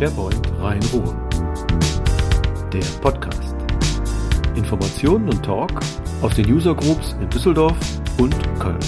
[0.00, 1.14] SharePoint Rhein-Ruhr.
[2.72, 3.54] Der Podcast.
[4.56, 5.78] Informationen und Talk
[6.22, 7.76] aus den User Groups in Düsseldorf
[8.18, 8.78] und Köln.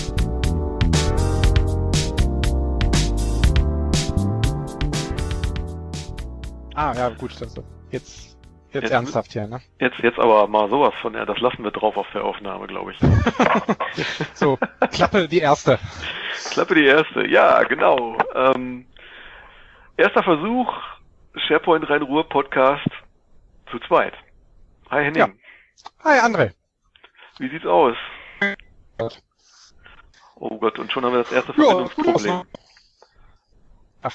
[6.74, 7.54] Ah, ja, gut, das,
[7.90, 8.34] jetzt
[8.72, 9.60] Jetzt, Jetzt- ernsthaft hier, ne?
[9.80, 12.92] Jetzt, jetzt aber mal sowas von, ja, das lassen wir drauf auf der Aufnahme, glaube
[12.92, 12.98] ich.
[14.32, 14.58] So,
[14.90, 15.78] Klappe die erste.
[16.52, 17.26] Klappe die erste.
[17.26, 18.16] Ja, genau.
[18.34, 18.86] Ähm,
[19.98, 20.72] erster Versuch,
[21.34, 22.86] SharePoint Rhein-Ruhr Podcast
[23.70, 24.14] zu zweit.
[24.90, 25.28] Hi Henning, Ja.
[26.04, 26.52] Hi, André.
[27.38, 27.96] wie sieht's aus?
[30.36, 32.42] Oh Gott, und schon haben wir das erste Verbindungsproblem.
[34.02, 34.14] Ach.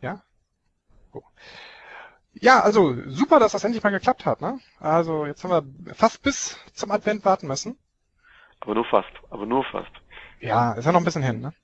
[0.00, 0.22] Ja?
[1.12, 1.22] Oh.
[2.34, 4.60] Ja, also super, dass das endlich mal geklappt hat, ne?
[4.78, 5.50] Also jetzt haben
[5.86, 7.78] wir fast bis zum Advent warten müssen.
[8.60, 9.90] Aber nur fast, aber nur fast.
[10.40, 11.54] Ja, ist ja noch ein bisschen hin, ne?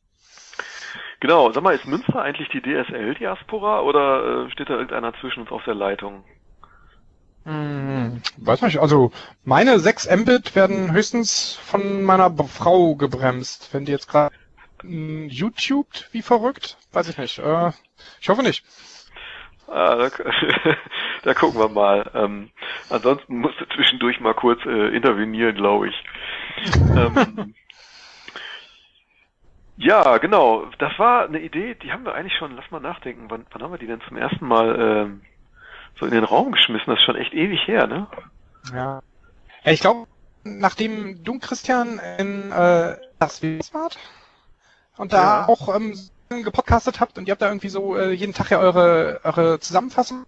[1.22, 5.52] Genau, sag mal, ist Münster eigentlich die DSL-Diaspora oder äh, steht da irgendeiner zwischen uns
[5.52, 6.24] auf der Leitung?
[7.44, 9.12] Hm, weiß nicht, also
[9.44, 13.72] meine 6 Mbit werden höchstens von meiner Frau gebremst.
[13.72, 14.34] Wenn die jetzt gerade
[14.80, 17.38] hm, YouTubed wie verrückt, weiß ich nicht.
[17.38, 17.70] Äh,
[18.20, 18.64] ich hoffe nicht.
[19.68, 20.10] Ah, da,
[21.22, 22.10] da gucken wir mal.
[22.14, 22.50] Ähm,
[22.88, 26.04] ansonsten musst du zwischendurch mal kurz äh, intervenieren, glaube ich.
[26.96, 27.54] ähm,
[29.76, 30.66] ja, genau.
[30.78, 33.72] Das war eine Idee, die haben wir eigentlich schon, lass mal nachdenken, wann, wann haben
[33.72, 35.22] wir die denn zum ersten Mal ähm,
[35.98, 36.86] so in den Raum geschmissen?
[36.86, 38.06] Das ist schon echt ewig her, ne?
[38.72, 39.00] Ja.
[39.64, 40.06] ja ich glaube,
[40.44, 43.98] nachdem du, Christian, in äh, das Wales wart
[44.96, 45.48] und da Ja.
[45.48, 49.20] auch ähm, gepodcastet habt und ihr habt da irgendwie so äh, jeden Tag ja eure,
[49.24, 50.24] eure Zusammenfassung,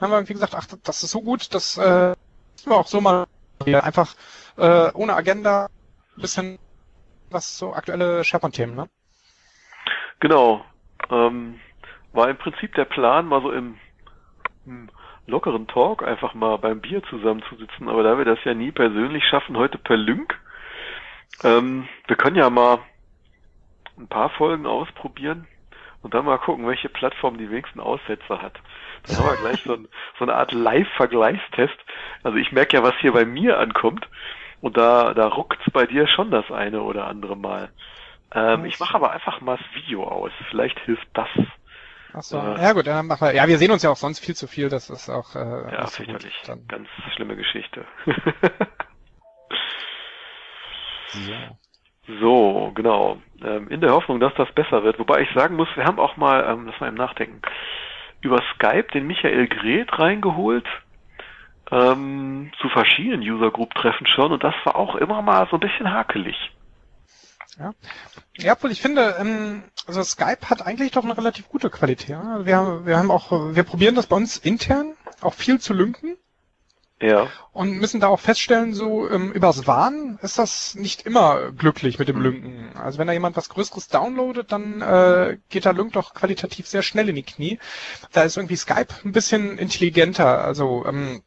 [0.00, 2.14] haben wir irgendwie gesagt, ach, das ist so gut, das äh,
[2.64, 3.26] wir auch so mal
[3.66, 4.14] einfach
[4.56, 5.66] äh, ohne Agenda
[6.16, 6.58] ein bisschen
[7.30, 8.88] was so aktuelle SharePoint-Themen, ne?
[10.20, 10.64] Genau.
[11.10, 11.60] Ähm,
[12.12, 13.78] war im Prinzip der Plan, mal so im,
[14.66, 14.90] im
[15.26, 19.56] lockeren Talk einfach mal beim Bier zusammenzusitzen, aber da wir das ja nie persönlich schaffen,
[19.56, 20.38] heute per Link,
[21.42, 22.78] ähm, wir können ja mal
[23.96, 25.46] ein paar Folgen ausprobieren
[26.02, 28.58] und dann mal gucken, welche Plattform die wenigsten Aussetzer hat.
[29.06, 29.88] Dann haben wir gleich so, ein,
[30.18, 31.76] so eine Art Live-Vergleichstest.
[32.22, 34.06] Also ich merke ja, was hier bei mir ankommt
[34.60, 37.70] und da, da ruckt's bei dir schon das eine oder andere Mal.
[38.34, 40.30] Ähm, ich mache aber einfach mal das Video aus.
[40.50, 41.28] Vielleicht hilft das.
[42.12, 42.36] Ach so.
[42.36, 42.60] Ja.
[42.60, 43.34] Ja gut, dann machen wir.
[43.34, 45.86] Ja, wir sehen uns ja auch sonst viel zu viel, das ist auch äh, Ja,
[45.86, 46.42] so fürchterlich.
[46.46, 47.84] Dann, Ganz schlimme Geschichte.
[51.08, 51.32] so.
[52.20, 53.20] so, genau.
[53.42, 54.98] Ähm, in der Hoffnung, dass das besser wird.
[54.98, 57.40] Wobei ich sagen muss, wir haben auch mal, ähm, lass mal im Nachdenken,
[58.20, 60.66] über Skype den Michael Greth reingeholt.
[61.72, 65.60] Ähm, zu verschiedenen User Group Treffen schon und das war auch immer mal so ein
[65.60, 66.36] bisschen hakelig.
[68.38, 72.08] Ja, obwohl ich finde, ähm, also Skype hat eigentlich doch eine relativ gute Qualität.
[72.08, 72.44] ja.
[72.46, 76.16] Wir, haben- wir haben auch, wir probieren das bei uns intern auch viel zu lünken
[77.02, 81.98] Ja, und müssen da auch feststellen, so ähm, übers WAN ist das nicht immer glücklich
[81.98, 82.22] mit dem Mhm.
[82.22, 82.76] Lünken.
[82.76, 86.82] Also wenn da jemand was Größeres downloadet, dann äh, geht der Lünk doch qualitativ sehr
[86.82, 87.58] schnell in die Knie.
[88.12, 90.42] Da ist irgendwie Skype ein bisschen intelligenter.
[90.44, 91.22] Also ähm,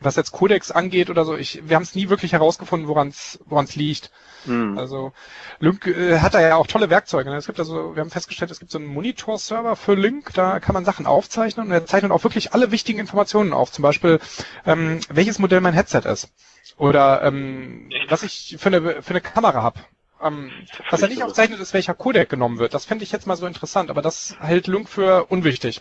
[0.00, 3.38] was jetzt Codex angeht oder so, ich, wir haben es nie wirklich herausgefunden, woran es
[3.46, 4.10] woran es liegt.
[4.44, 4.78] hm.
[4.78, 5.12] Also
[5.58, 7.30] Lync äh, hat da ja auch tolle Werkzeuge.
[7.30, 7.36] Ne?
[7.36, 10.74] Es gibt also, wir haben festgestellt, es gibt so einen Monitor-Server für Lync, da kann
[10.74, 13.72] man Sachen aufzeichnen und er zeichnet auch wirklich alle wichtigen Informationen auf.
[13.72, 14.20] Zum Beispiel,
[14.66, 16.28] ähm, welches Modell mein Headset ist.
[16.76, 19.80] Oder ähm, was ich für eine, für eine Kamera habe.
[20.22, 20.50] Ähm,
[20.90, 22.74] was er nicht aufzeichnet, ist, welcher Codec genommen wird.
[22.74, 25.80] Das fände ich jetzt mal so interessant, aber das hält Lync für unwichtig.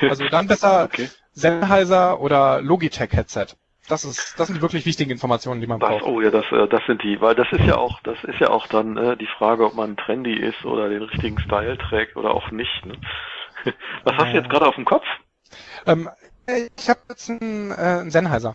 [0.00, 1.08] Also dann besser okay.
[1.32, 3.56] Sennheiser oder Logitech-Headset.
[3.88, 6.04] Das ist, das sind die wirklich wichtigen Informationen, die man Das, braucht.
[6.04, 8.50] oh ja, das, äh, das sind die, weil das ist ja auch, das ist ja
[8.50, 12.32] auch dann äh, die Frage, ob man trendy ist oder den richtigen Style trägt oder
[12.32, 12.86] auch nicht.
[12.86, 12.94] Ne?
[14.04, 15.04] Was hast du jetzt gerade auf dem Kopf?
[15.86, 16.08] Ähm,
[16.46, 18.54] ich habe jetzt einen, äh, einen Sennheiser.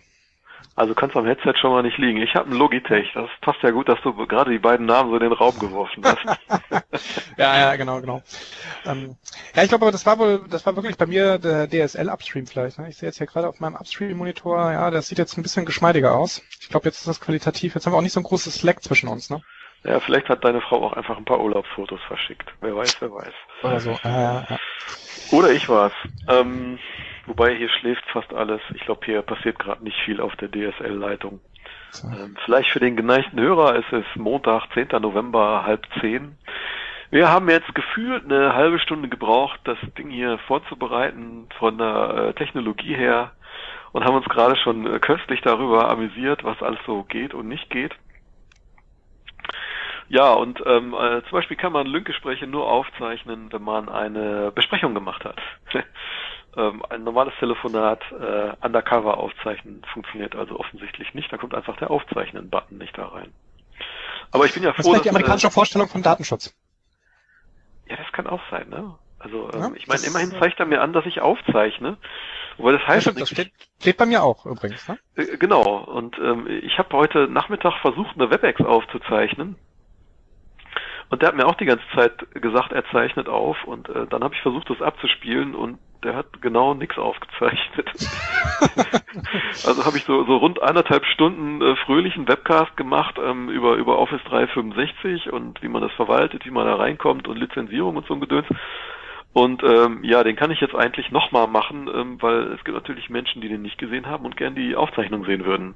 [0.74, 2.22] Also kannst am Headset schon mal nicht liegen.
[2.22, 3.10] Ich habe einen Logitech.
[3.14, 6.04] Das passt ja gut, dass du gerade die beiden Namen so in den Raum geworfen
[6.04, 6.38] hast.
[7.36, 8.22] Ja, ja, genau, genau.
[8.84, 9.16] Ähm,
[9.54, 12.78] ja, ich glaube, aber das war wohl, das war wirklich bei mir der DSL-Upstream vielleicht.
[12.78, 12.88] Ne?
[12.88, 16.16] Ich sehe jetzt hier gerade auf meinem Upstream-Monitor, ja, das sieht jetzt ein bisschen geschmeidiger
[16.16, 16.42] aus.
[16.60, 17.74] Ich glaube, jetzt ist das qualitativ.
[17.74, 19.40] Jetzt haben wir auch nicht so ein großes Slack zwischen uns, ne?
[19.84, 22.52] ja, vielleicht hat deine Frau auch einfach ein paar Urlaubsfotos verschickt.
[22.60, 23.32] Wer weiß, wer weiß.
[23.62, 23.90] Oder so.
[24.04, 24.58] Äh, ja.
[25.30, 25.92] Oder ich war's.
[26.28, 26.78] Ähm,
[27.28, 28.60] wobei hier schläft fast alles.
[28.74, 31.40] Ich glaube, hier passiert gerade nicht viel auf der DSL-Leitung.
[31.90, 32.08] So.
[32.08, 34.88] Ähm, vielleicht für den geneigten Hörer ist es Montag, 10.
[35.00, 36.36] November, halb zehn.
[37.10, 42.34] Wir haben jetzt gefühlt eine halbe Stunde gebraucht, das Ding hier vorzubereiten von der äh,
[42.34, 43.32] Technologie her
[43.92, 47.70] und haben uns gerade schon äh, köstlich darüber amüsiert, was alles so geht und nicht
[47.70, 47.94] geht.
[50.10, 54.94] Ja, und ähm, äh, zum Beispiel kann man Link-Gespräche nur aufzeichnen, wenn man eine Besprechung
[54.94, 55.38] gemacht hat.
[56.58, 61.32] ähm, ein normales Telefonat äh, undercover aufzeichnen funktioniert also offensichtlich nicht.
[61.32, 63.32] Da kommt einfach der Aufzeichnen-Button nicht da rein.
[64.32, 66.54] Aber ich bin ja froh, das ist die amerikanische äh, Vorstellung von Datenschutz.
[67.88, 68.94] Ja, das kann auch sein, ne?
[69.18, 71.96] Also ähm, ja, ich meine, immerhin zeigt er mir an, dass ich aufzeichne.
[72.56, 74.86] Wobei das heißt, ja, stimmt, das steht, steht bei mir auch übrigens.
[74.88, 74.98] Ne?
[75.16, 75.84] Äh, genau.
[75.84, 79.56] Und ähm, ich habe heute Nachmittag versucht, eine WebEx aufzuzeichnen.
[81.08, 83.64] Und der hat mir auch die ganze Zeit gesagt, er zeichnet auf.
[83.64, 87.90] Und äh, dann habe ich versucht, das abzuspielen und der hat genau nichts aufgezeichnet.
[89.66, 93.98] also habe ich so, so rund eineinhalb Stunden äh, fröhlichen Webcast gemacht ähm, über, über
[93.98, 98.14] Office 365 und wie man das verwaltet, wie man da reinkommt und Lizenzierung und so
[98.14, 98.46] ein Gedöns.
[99.32, 103.10] Und ähm, ja, den kann ich jetzt eigentlich nochmal machen, ähm, weil es gibt natürlich
[103.10, 105.74] Menschen, die den nicht gesehen haben und gern die Aufzeichnung sehen würden.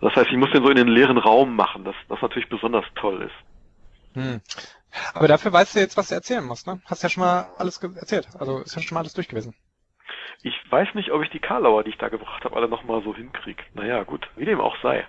[0.00, 2.84] Das heißt, ich muss den so in den leeren Raum machen, das, das natürlich besonders
[2.94, 4.16] toll ist.
[4.22, 4.40] Hm.
[5.14, 6.80] Aber dafür weißt du jetzt, was du erzählen musst, ne?
[6.86, 8.28] Hast ja schon mal alles erzählt.
[8.38, 9.54] Also ist ja schon mal alles durch gewesen.
[10.42, 13.14] Ich weiß nicht, ob ich die Karlauer, die ich da gebracht habe, alle nochmal so
[13.14, 13.64] hinkrieg.
[13.74, 15.06] Naja, gut, wie dem auch sei.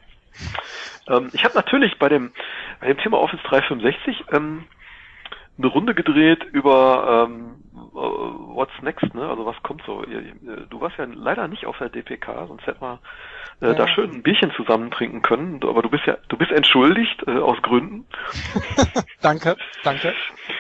[1.08, 2.34] Ähm, ich habe natürlich bei dem,
[2.80, 4.68] bei dem Thema Office 365 ähm,
[5.58, 7.67] eine Runde gedreht über ähm, äh,
[7.98, 9.28] What's Next, ne?
[9.28, 10.04] Also was kommt so.
[10.04, 13.00] Du warst ja leider nicht auf der DPK, sonst hätten wir
[13.62, 13.74] äh, ja.
[13.74, 15.60] da schön ein Bierchen zusammen trinken können.
[15.64, 18.06] Aber du bist ja, du bist entschuldigt äh, aus Gründen.
[19.22, 20.14] danke, danke.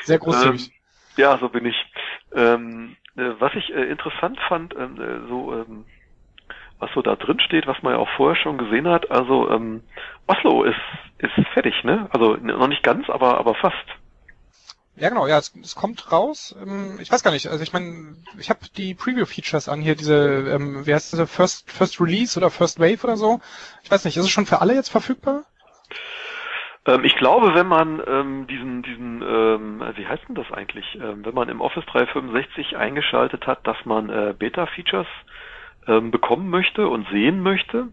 [0.03, 0.67] Sehr großzügig.
[0.67, 0.73] Ähm,
[1.17, 1.75] ja, so bin ich.
[2.33, 5.85] Ähm, äh, was ich äh, interessant fand, ähm, äh, so ähm,
[6.79, 9.11] was so da drin steht, was man ja auch vorher schon gesehen hat.
[9.11, 9.83] Also ähm,
[10.25, 10.75] Oslo ist
[11.19, 12.07] ist fertig, ne?
[12.11, 13.85] Also noch nicht ganz, aber aber fast.
[14.99, 16.55] Ja, genau, ja, es, es kommt raus.
[16.59, 20.49] Ähm, ich weiß gar nicht, also ich meine, ich habe die Preview-Features an hier, diese,
[20.55, 23.39] ähm, wie heißt das, First, First Release oder First Wave oder so.
[23.83, 25.43] Ich weiß nicht, ist es schon für alle jetzt verfügbar?
[26.87, 31.23] Ähm, ich glaube, wenn man ähm, diesen, diesen, ähm, wie heißt denn das eigentlich, ähm,
[31.23, 35.07] wenn man im Office 365 eingeschaltet hat, dass man äh, Beta-Features
[35.85, 37.89] ähm, bekommen möchte und sehen möchte,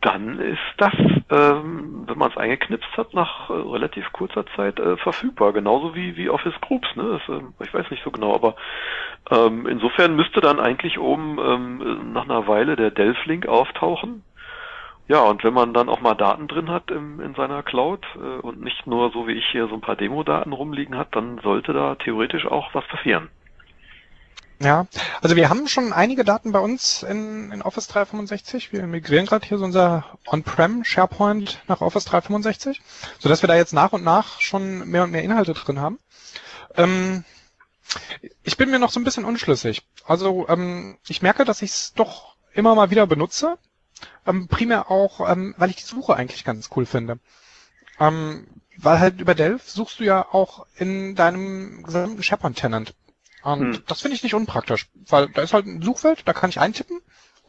[0.00, 0.94] dann ist das,
[1.30, 5.52] ähm, wenn man es eingeknipst hat, nach äh, relativ kurzer Zeit äh, verfügbar.
[5.52, 6.88] Genauso wie, wie Office Groups.
[6.96, 7.20] Ne?
[7.26, 8.56] Das, äh, ich weiß nicht so genau, aber
[9.30, 14.22] ähm, insofern müsste dann eigentlich oben ähm, nach einer Weile der Delph-Link auftauchen.
[15.06, 18.40] Ja, und wenn man dann auch mal Daten drin hat im, in seiner Cloud äh,
[18.40, 21.72] und nicht nur so wie ich hier so ein paar Demo-Daten rumliegen hat, dann sollte
[21.72, 23.28] da theoretisch auch was passieren.
[24.62, 24.86] Ja,
[25.22, 28.72] also wir haben schon einige Daten bei uns in, in Office 365.
[28.74, 32.82] Wir migrieren gerade hier so unser On-Prem SharePoint nach Office 365,
[33.18, 35.98] sodass wir da jetzt nach und nach schon mehr und mehr Inhalte drin haben.
[36.76, 37.24] Ähm,
[38.42, 39.82] ich bin mir noch so ein bisschen unschlüssig.
[40.04, 43.56] Also ähm, ich merke, dass ich es doch immer mal wieder benutze.
[44.26, 47.18] Ähm, primär auch, ähm, weil ich die Suche eigentlich ganz cool finde.
[47.98, 48.46] Ähm,
[48.76, 52.94] weil halt über Delph suchst du ja auch in deinem gesamten SharePoint-Tenant.
[53.42, 53.82] Und hm.
[53.86, 57.00] das finde ich nicht unpraktisch, weil da ist halt ein Suchfeld, da kann ich eintippen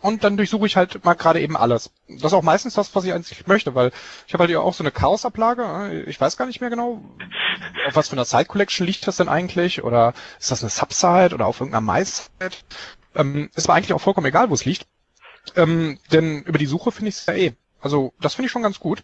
[0.02, 1.92] und dann durchsuche ich halt mal gerade eben alles.
[2.08, 3.92] Das ist auch meistens das, was ich eigentlich möchte, weil
[4.28, 6.04] ich habe halt ja auch so eine Chaosablage.
[6.08, 7.04] Ich weiß gar nicht mehr genau,
[7.88, 11.36] auf was für einer Side Collection liegt das denn eigentlich oder ist das eine Subsite
[11.36, 12.58] oder auf irgendeiner MySite.
[13.14, 14.88] Ähm, ist aber eigentlich auch vollkommen egal, wo es liegt.
[15.56, 17.54] Ähm, denn über die Suche finde ich es ja eh.
[17.80, 19.04] Also das finde ich schon ganz gut.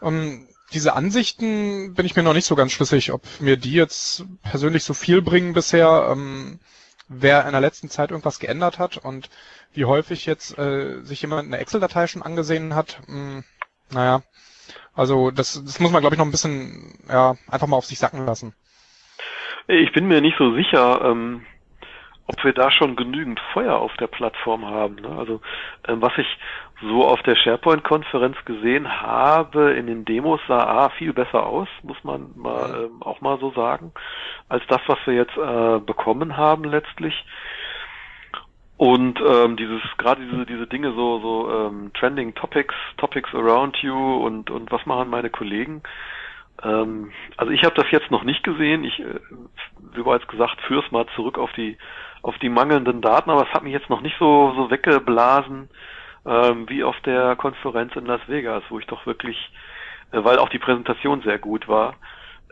[0.00, 4.24] Ähm, diese Ansichten bin ich mir noch nicht so ganz schlüssig, ob mir die jetzt
[4.42, 6.60] persönlich so viel bringen bisher, ähm,
[7.08, 9.28] wer in der letzten Zeit irgendwas geändert hat und
[9.72, 13.00] wie häufig jetzt äh, sich jemand eine Excel-Datei schon angesehen hat.
[13.06, 13.44] Hm,
[13.90, 14.22] naja,
[14.94, 17.98] also das, das muss man, glaube ich, noch ein bisschen ja, einfach mal auf sich
[17.98, 18.54] sacken lassen.
[19.68, 21.46] Ich bin mir nicht so sicher, ähm,
[22.26, 24.96] ob wir da schon genügend Feuer auf der Plattform haben.
[24.96, 25.08] Ne?
[25.08, 25.40] Also
[25.88, 26.26] ähm, was ich
[26.82, 32.02] so auf der SharePoint-Konferenz gesehen habe, in den Demos sah A viel besser aus, muss
[32.02, 33.92] man mal ähm, auch mal so sagen,
[34.48, 37.24] als das, was wir jetzt äh, bekommen haben letztlich.
[38.76, 43.94] Und ähm, dieses gerade diese diese Dinge so so ähm, Trending Topics, Topics around you
[43.94, 45.82] und und was machen meine Kollegen?
[46.64, 48.82] Ähm, also ich habe das jetzt noch nicht gesehen.
[48.82, 49.20] Ich, äh,
[49.94, 51.78] wie bereits gesagt, führe es mal zurück auf die
[52.22, 55.68] auf die mangelnden Daten, aber es hat mich jetzt noch nicht so so weggeblasen
[56.24, 59.36] ähm, wie auf der Konferenz in Las Vegas, wo ich doch wirklich,
[60.12, 61.94] äh, weil auch die Präsentation sehr gut war,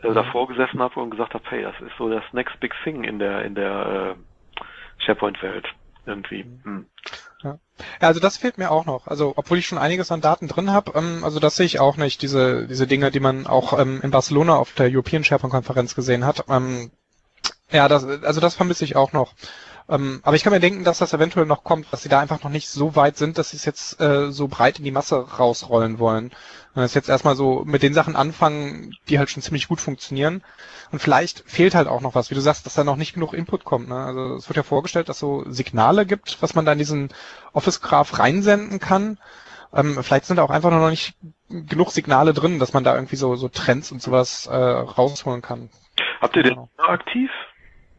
[0.03, 0.15] äh, mhm.
[0.15, 3.19] davor gesessen habe und gesagt habe, hey, das ist so das Next Big Thing in
[3.19, 5.67] der in der äh, SharePoint-Welt
[6.05, 6.45] irgendwie.
[6.63, 6.85] Hm.
[7.43, 7.57] Ja.
[8.01, 9.07] ja, also das fehlt mir auch noch.
[9.07, 11.97] Also obwohl ich schon einiges an Daten drin habe, ähm, also das sehe ich auch
[11.97, 16.25] nicht, diese diese Dinge, die man auch ähm, in Barcelona auf der European SharePoint-Konferenz gesehen
[16.25, 16.45] hat.
[16.49, 16.91] Ähm,
[17.71, 19.33] ja, das, also das vermisse ich auch noch.
[19.91, 22.41] Ähm, aber ich kann mir denken, dass das eventuell noch kommt, dass sie da einfach
[22.43, 25.17] noch nicht so weit sind, dass sie es jetzt äh, so breit in die Masse
[25.17, 26.31] rausrollen wollen.
[26.73, 30.43] Und das jetzt erstmal so mit den Sachen anfangen, die halt schon ziemlich gut funktionieren.
[30.93, 33.33] Und vielleicht fehlt halt auch noch was, wie du sagst, dass da noch nicht genug
[33.33, 33.89] Input kommt.
[33.89, 33.97] Ne?
[33.97, 37.09] Also es wird ja vorgestellt, dass so Signale gibt, was man da in diesen
[37.51, 39.17] Office Graph reinsenden kann.
[39.73, 41.15] Ähm, vielleicht sind da auch einfach noch nicht
[41.49, 45.69] genug Signale drin, dass man da irgendwie so, so Trends und sowas äh, rausholen kann.
[46.21, 46.69] Habt ihr den genau.
[46.77, 47.29] aktiv?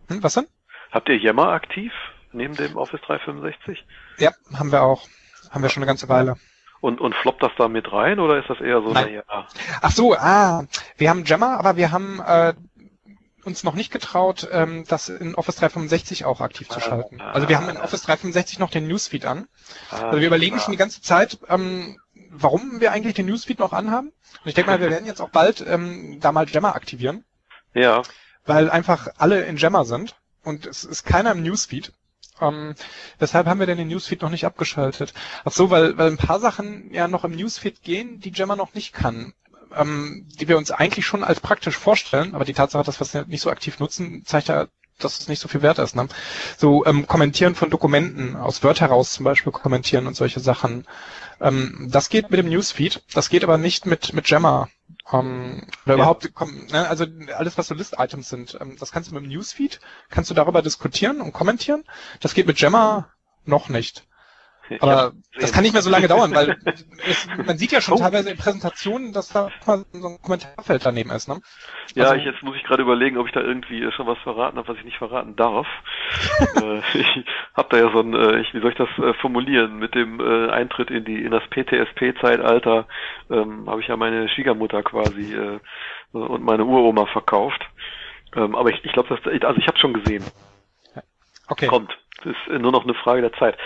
[0.09, 0.47] Hm, was denn?
[0.93, 1.93] Habt ihr Yammer aktiv
[2.33, 3.85] neben dem Office 365?
[4.19, 5.09] Ja, haben wir auch.
[5.51, 6.37] Haben wir schon eine ganze Weile.
[6.81, 9.23] Und, und floppt das da mit rein oder ist das eher so, naja.
[9.81, 10.65] Ach so, ah,
[10.97, 12.55] wir haben Jammer, aber wir haben äh,
[13.45, 17.21] uns noch nicht getraut, ähm, das in Office 365 auch aktiv zu schalten.
[17.21, 19.47] Ah, also wir haben in Office 365 noch den Newsfeed an.
[19.91, 21.99] Ah, also wir überlegen schon die ganze Zeit, ähm,
[22.31, 24.09] warum wir eigentlich den Newsfeed noch anhaben.
[24.09, 27.25] Und ich denke mal, wir werden jetzt auch bald ähm, da mal Jammer aktivieren.
[27.75, 28.03] Ja.
[28.45, 31.93] Weil einfach alle in Jammer sind und es ist keiner im Newsfeed.
[32.41, 32.75] Ähm,
[33.19, 35.15] weshalb haben wir denn den Newsfeed noch nicht abgeschaltet?
[35.45, 38.75] Ach so, weil, weil ein paar Sachen ja noch im Newsfeed gehen, die Jammer noch
[38.75, 39.33] nicht kann.
[39.75, 43.27] Ähm, die wir uns eigentlich schon als praktisch vorstellen, aber die Tatsache, dass wir es
[43.29, 44.67] nicht so aktiv nutzen, zeigt ja,
[44.99, 45.97] dass es nicht so viel wert ist.
[45.97, 46.09] Ne?
[46.59, 50.85] So ähm, Kommentieren von Dokumenten, aus Word heraus zum Beispiel kommentieren und solche Sachen.
[51.43, 54.69] Ähm, das geht mit dem Newsfeed, das geht aber nicht mit, mit Jammer.
[55.13, 55.95] Ähm, oder ja.
[55.95, 56.31] überhaupt,
[56.71, 57.05] ne, also
[57.37, 60.63] alles, was so List-Items sind, ähm, das kannst du mit dem Newsfeed, kannst du darüber
[60.63, 61.85] diskutieren und kommentieren.
[62.21, 63.09] Das geht mit Jammer
[63.45, 64.07] noch nicht.
[64.81, 67.95] Aber ja, das kann nicht mehr so lange dauern, weil es, man sieht ja schon
[67.95, 67.99] oh.
[67.99, 71.29] teilweise in Präsentationen, dass da mal so ein Kommentarfeld daneben ist.
[71.29, 71.41] Ne?
[71.95, 74.57] Ja, also, ich, jetzt muss ich gerade überlegen, ob ich da irgendwie schon was verraten
[74.57, 75.67] habe, was ich nicht verraten darf.
[76.63, 79.79] äh, ich habe da ja so ein, äh, ich, wie soll ich das äh, formulieren,
[79.79, 82.87] mit dem äh, Eintritt in die in das PTSP-Zeitalter
[83.31, 85.61] ähm, habe ich ja meine Schwiegermutter quasi äh,
[86.13, 87.61] und meine Uroma verkauft.
[88.35, 90.25] Ähm, aber ich, ich glaube, also ich habe schon gesehen.
[91.49, 91.67] Okay.
[91.67, 91.99] Kommt.
[92.25, 93.57] Ist nur noch eine Frage der Zeit.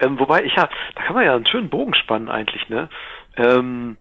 [0.00, 2.88] Ähm, wobei, ich ja, da kann man ja einen schönen Bogen spannen eigentlich, ne?
[3.36, 3.96] Ähm,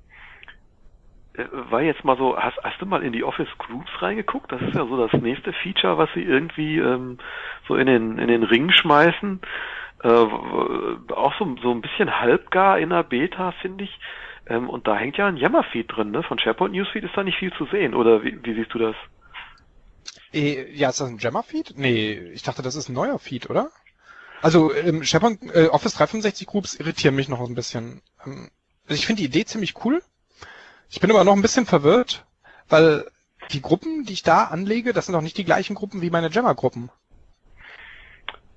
[1.33, 4.51] äh, war jetzt mal so, hast, hast du mal in die Office Groups reingeguckt?
[4.51, 7.17] Das ist ja so das nächste Feature, was sie irgendwie ähm,
[7.67, 9.41] so in den in den Ring schmeißen.
[10.03, 13.99] Äh, auch so, so ein bisschen halbgar in der Beta, finde ich.
[14.47, 16.23] Ähm, und da hängt ja ein Yammer-Feed drin, ne?
[16.23, 18.95] Von SharePoint Newsfeed ist da nicht viel zu sehen, oder wie, wie siehst du das?
[20.33, 21.73] Äh, ja, ist das ein Jammer-Feed?
[21.77, 23.69] Nee, ich dachte, das ist ein neuer Feed, oder?
[24.41, 28.01] Also ähm, SharePoint äh, Office 365 Groups irritieren mich noch ein bisschen.
[28.25, 28.49] Ähm,
[28.83, 30.01] also ich finde die Idee ziemlich cool.
[30.89, 32.25] Ich bin aber noch ein bisschen verwirrt,
[32.69, 33.05] weil
[33.51, 36.29] die Gruppen, die ich da anlege, das sind doch nicht die gleichen Gruppen wie meine
[36.29, 36.89] Jammer-Gruppen.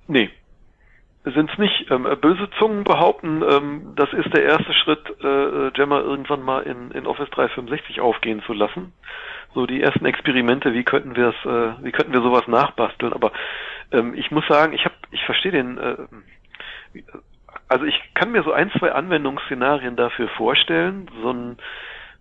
[0.07, 0.31] Nee.
[1.25, 1.91] Sind's nicht.
[1.91, 6.91] Ähm, böse Zungen behaupten, ähm, das ist der erste Schritt, äh, Jammer irgendwann mal in,
[6.93, 8.93] in Office 365 aufgehen zu lassen
[9.55, 13.13] so die ersten Experimente, wie könnten wir es, äh, wie könnten wir sowas nachbasteln.
[13.13, 13.33] Aber
[13.93, 15.97] ähm, ich muss sagen, ich habe, ich verstehe den, äh,
[17.69, 21.57] also ich kann mir so ein, zwei Anwendungsszenarien dafür vorstellen, so ein,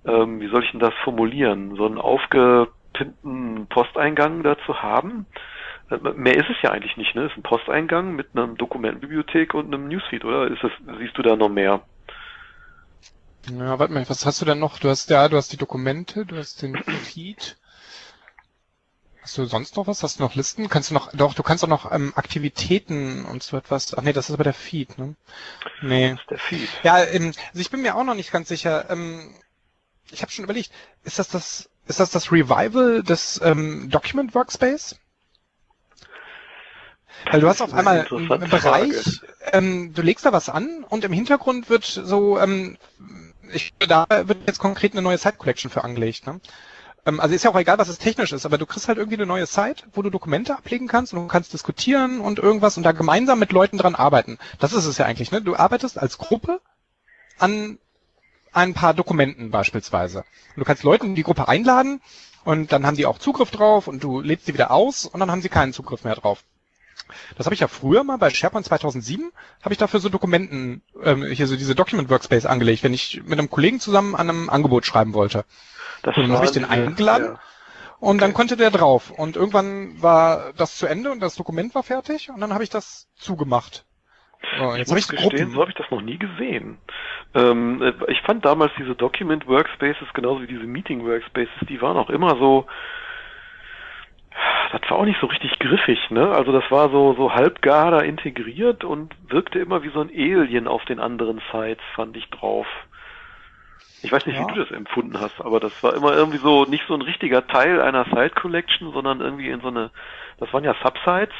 [0.05, 5.25] ähm, wie soll ich denn das formulieren, so einen aufgepinnten Posteingang dazu haben.
[5.89, 7.25] Äh, mehr ist es ja eigentlich nicht, ne?
[7.25, 10.47] Ist ein Posteingang mit einer Dokumentenbibliothek und einem Newsfeed, oder?
[10.47, 11.81] Ist das, siehst du da noch mehr?
[13.49, 14.79] Ja, warte mal, was hast du denn noch?
[14.79, 17.57] Du hast ja, du hast die Dokumente, du hast den Feed.
[19.27, 20.03] Hast du sonst noch was?
[20.03, 20.69] Hast du noch Listen?
[20.69, 23.93] Kannst du noch, doch, du kannst auch noch ähm, Aktivitäten und so etwas.
[23.93, 25.15] Ach nee, das ist aber der Feed, ne?
[25.81, 26.11] Nee.
[26.11, 26.69] Das ist der Feed.
[26.83, 28.89] Ja, ähm, also ich bin mir auch noch nicht ganz sicher.
[28.89, 29.35] Ähm,
[30.11, 30.71] ich habe schon überlegt,
[31.03, 34.95] ist das das, ist das das Revival des ähm, Document Workspace?
[37.29, 39.19] Weil du hast auf einmal einen Bereich,
[39.51, 42.77] ähm, du legst da was an und im Hintergrund wird so ähm,
[43.51, 46.27] ich, da wird jetzt konkret eine neue Site Collection für angelegt.
[46.27, 46.39] Ne?
[47.07, 49.15] Ähm, also ist ja auch egal, was es technisch ist, aber du kriegst halt irgendwie
[49.17, 52.83] eine neue Site, wo du Dokumente ablegen kannst und du kannst diskutieren und irgendwas und
[52.83, 54.37] da gemeinsam mit Leuten dran arbeiten.
[54.59, 55.31] Das ist es ja eigentlich.
[55.31, 55.41] Ne?
[55.41, 56.61] Du arbeitest als Gruppe
[57.39, 57.79] an
[58.51, 60.19] ein paar Dokumenten beispielsweise.
[60.19, 62.01] Und du kannst Leute in die Gruppe einladen
[62.43, 65.31] und dann haben die auch Zugriff drauf und du lädst sie wieder aus und dann
[65.31, 66.43] haben sie keinen Zugriff mehr drauf.
[67.37, 69.31] Das habe ich ja früher mal bei SharePoint 2007,
[69.63, 73.39] habe ich dafür so Dokumenten, ähm, hier so diese Document Workspace angelegt, wenn ich mit
[73.39, 75.45] einem Kollegen zusammen an einem Angebot schreiben wollte.
[76.03, 77.39] Das und dann habe ich den eingeladen ja.
[77.99, 78.19] und okay.
[78.19, 79.11] dann konnte der drauf.
[79.11, 82.69] Und irgendwann war das zu Ende und das Dokument war fertig und dann habe ich
[82.69, 83.85] das zugemacht.
[84.57, 86.77] So, jetzt habe ich gestehen, so habe ich das noch nie gesehen.
[87.33, 91.97] Ähm, äh, ich fand damals diese Document Workspaces genauso wie diese Meeting Workspaces, die waren
[91.97, 92.65] auch immer so
[94.71, 96.29] das war auch nicht so richtig griffig, ne?
[96.29, 100.67] Also das war so, so halbgar da integriert und wirkte immer wie so ein Alien
[100.67, 102.67] auf den anderen Sites, fand ich drauf.
[104.03, 104.47] Ich weiß nicht, ja.
[104.47, 107.47] wie du das empfunden hast, aber das war immer irgendwie so nicht so ein richtiger
[107.47, 109.89] Teil einer Site Collection, sondern irgendwie in so eine,
[110.37, 111.35] das waren ja Subsites.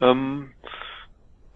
[0.00, 0.52] Ähm,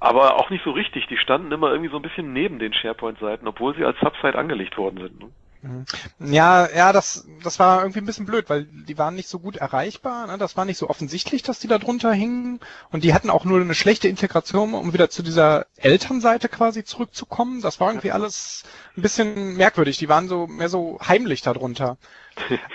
[0.01, 1.07] aber auch nicht so richtig.
[1.09, 4.77] Die standen immer irgendwie so ein bisschen neben den SharePoint-Seiten, obwohl sie als Subsite angelegt
[4.77, 5.21] worden sind.
[5.21, 5.31] Ne?
[5.63, 5.85] Mhm.
[6.21, 9.57] Ja, ja, das, das war irgendwie ein bisschen blöd, weil die waren nicht so gut
[9.57, 10.27] erreichbar.
[10.27, 10.39] Ne?
[10.39, 12.61] Das war nicht so offensichtlich, dass die da drunter hingen.
[12.91, 17.61] Und die hatten auch nur eine schlechte Integration, um wieder zu dieser Elternseite quasi zurückzukommen.
[17.61, 18.65] Das war irgendwie alles
[18.97, 19.99] ein bisschen merkwürdig.
[19.99, 21.97] Die waren so mehr so heimlich da drunter.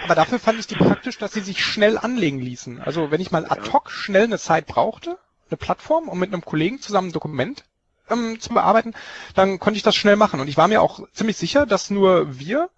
[0.04, 2.82] Aber dafür fand ich die praktisch, dass sie sich schnell anlegen ließen.
[2.82, 5.18] Also wenn ich mal ad hoc schnell eine Site brauchte,
[5.50, 7.64] eine Plattform, um mit einem Kollegen zusammen ein Dokument
[8.10, 8.94] ähm, zu bearbeiten,
[9.36, 10.40] dann konnte ich das schnell machen.
[10.40, 12.70] Und ich war mir auch ziemlich sicher, dass nur wir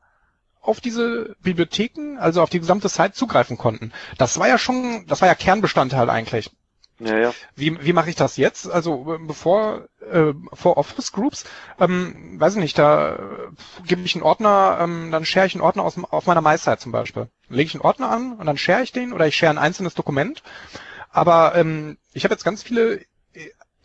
[0.62, 3.92] auf diese Bibliotheken, also auf die gesamte Site zugreifen konnten.
[4.18, 6.52] Das war ja schon, das war ja Kernbestandteil eigentlich.
[7.00, 7.34] Ja, ja.
[7.56, 8.70] Wie, wie mache ich das jetzt?
[8.72, 11.44] Also bevor äh, vor Office Groups,
[11.80, 13.20] ähm, weiß ich nicht, da äh,
[13.86, 16.94] gebe ich einen Ordner, ähm, dann share ich einen Ordner aus, auf meiner MySite zum
[16.94, 17.28] Beispiel.
[17.50, 19.94] Lege ich einen Ordner an und dann share ich den oder ich share ein einzelnes
[19.94, 20.42] Dokument.
[21.12, 23.02] Aber ähm, ich habe jetzt ganz viele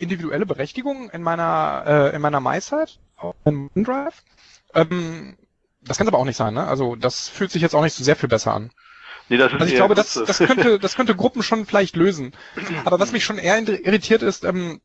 [0.00, 4.22] individuelle Berechtigung in meiner äh, in meiner MySite auf dem OneDrive.
[4.74, 5.36] Ähm,
[5.82, 6.66] das kann aber auch nicht sein, ne?
[6.66, 8.70] Also das fühlt sich jetzt auch nicht so sehr viel besser an.
[9.28, 12.32] Nee, das ist also ich glaube, das, das könnte das könnte Gruppen schon vielleicht lösen.
[12.84, 14.80] Aber was mich schon eher irritiert ist, ähm,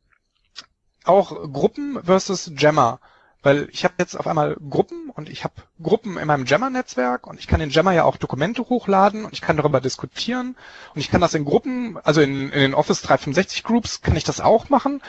[1.03, 2.99] auch Gruppen versus Jammer.
[3.45, 7.39] Weil ich habe jetzt auf einmal Gruppen und ich habe Gruppen in meinem Jammer-Netzwerk und
[7.39, 10.57] ich kann in Jammer ja auch Dokumente hochladen und ich kann darüber diskutieren
[10.95, 14.23] und ich kann das in Gruppen, also in, in den Office 365 Groups kann ich
[14.23, 15.03] das auch machen.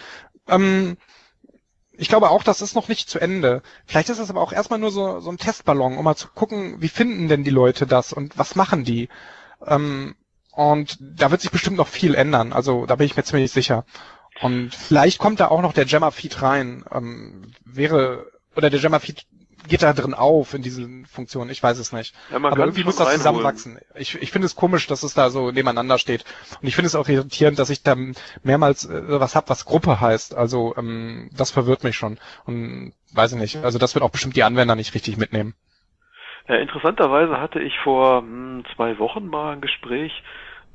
[0.48, 0.98] Ähm,
[1.92, 3.62] ich glaube auch, das ist noch nicht zu Ende.
[3.86, 6.82] Vielleicht ist das aber auch erstmal nur so, so ein Testballon, um mal zu gucken,
[6.82, 9.08] wie finden denn die Leute das und was machen die.
[9.66, 10.14] Ähm,
[10.52, 12.52] und da wird sich bestimmt noch viel ändern.
[12.52, 13.86] Also da bin ich mir ziemlich sicher.
[14.42, 16.84] Und vielleicht kommt da auch noch der Jammer-Feed rein.
[16.92, 19.26] Ähm, wäre, oder der Jammer-Feed
[19.68, 21.50] geht da drin auf in diesen Funktionen.
[21.50, 22.14] Ich weiß es nicht.
[22.30, 23.78] Ja, Aber irgendwie muss das zusammenwachsen.
[23.94, 26.24] Ich, ich finde es komisch, dass es da so nebeneinander steht.
[26.60, 27.96] Und ich finde es auch irritierend, dass ich da
[28.42, 30.34] mehrmals äh, was hab, was Gruppe heißt.
[30.34, 32.18] Also ähm, das verwirrt mich schon.
[32.44, 33.56] Und weiß ich nicht.
[33.64, 35.54] Also das wird auch bestimmt die Anwender nicht richtig mitnehmen.
[36.48, 40.22] Ja, interessanterweise hatte ich vor hm, zwei Wochen mal ein Gespräch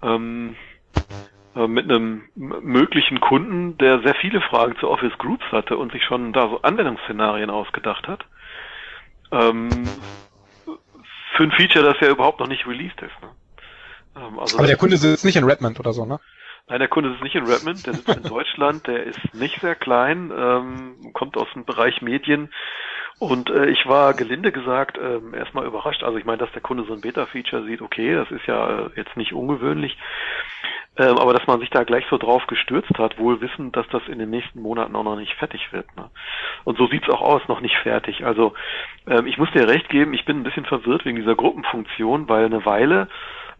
[0.01, 0.55] ähm,
[0.95, 0.99] äh,
[1.53, 6.31] mit einem möglichen Kunden, der sehr viele Fragen zu Office Groups hatte und sich schon
[6.31, 8.25] da so Anwendungsszenarien ausgedacht hat.
[9.31, 9.85] Ähm,
[11.35, 13.21] für ein Feature, das ja überhaupt noch nicht released ist.
[13.21, 13.29] Ne?
[14.15, 16.19] Ähm, also Aber der Kunde sitzt nicht in Redmond oder so, ne?
[16.67, 19.75] Nein, der Kunde sitzt nicht in Redmond, der sitzt in Deutschland, der ist nicht sehr
[19.75, 22.49] klein, ähm, kommt aus dem Bereich Medien
[23.19, 26.03] und äh, ich war gelinde gesagt ähm, erstmal überrascht.
[26.03, 28.89] Also ich meine, dass der Kunde so ein Beta-Feature sieht, okay, das ist ja äh,
[28.95, 29.97] jetzt nicht ungewöhnlich.
[30.97, 34.01] Ähm, aber dass man sich da gleich so drauf gestürzt hat, wohl wissend, dass das
[34.07, 35.85] in den nächsten Monaten auch noch nicht fertig wird.
[35.95, 36.09] Ne?
[36.65, 38.25] Und so sieht's auch aus, noch nicht fertig.
[38.25, 38.53] Also
[39.07, 42.45] ähm, ich muss dir recht geben, ich bin ein bisschen verwirrt wegen dieser Gruppenfunktion, weil
[42.45, 43.07] eine Weile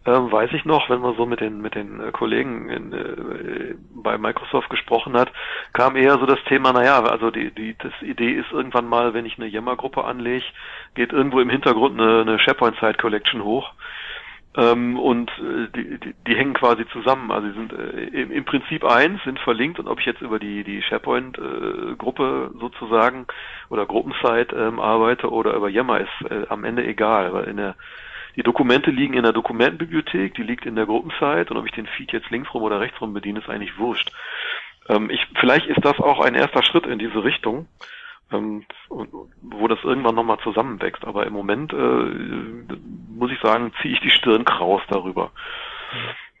[0.04, 3.74] ähm, weiß ich noch, wenn man so mit den mit den äh, Kollegen in, äh,
[3.94, 5.30] bei Microsoft gesprochen hat,
[5.72, 9.26] kam eher so das Thema, naja, also die die das Idee ist irgendwann mal, wenn
[9.26, 10.44] ich eine Yammer-Gruppe anlege,
[10.94, 13.72] geht irgendwo im Hintergrund eine, eine SharePoint Site Collection hoch
[14.56, 17.30] ähm, und äh, die, die, die hängen quasi zusammen.
[17.30, 20.38] Also sie sind äh, im, im Prinzip eins, sind verlinkt und ob ich jetzt über
[20.38, 23.26] die, die SharePoint-Gruppe äh, sozusagen
[23.70, 27.76] oder Gruppensite ähm, arbeite oder über Yammer ist äh, am Ende egal, weil in der
[28.36, 31.86] die Dokumente liegen in der Dokumentenbibliothek, die liegt in der Gruppensite und ob ich den
[31.86, 34.10] Feed jetzt links rum oder rechts rum bediene, ist eigentlich wurscht.
[34.88, 37.68] Ähm, ich, vielleicht ist das auch ein erster Schritt in diese Richtung
[38.32, 41.04] ähm, wo das irgendwann nochmal zusammenwächst.
[41.04, 42.76] Aber im Moment, äh,
[43.14, 45.30] muss ich sagen, ziehe ich die Stirn kraus darüber.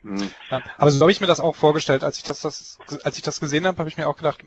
[0.02, 0.30] Mhm.
[0.50, 2.02] Ja, aber so habe ich mir das auch vorgestellt.
[2.02, 4.40] Als ich das, das als ich das gesehen habe, habe ich mir auch gedacht,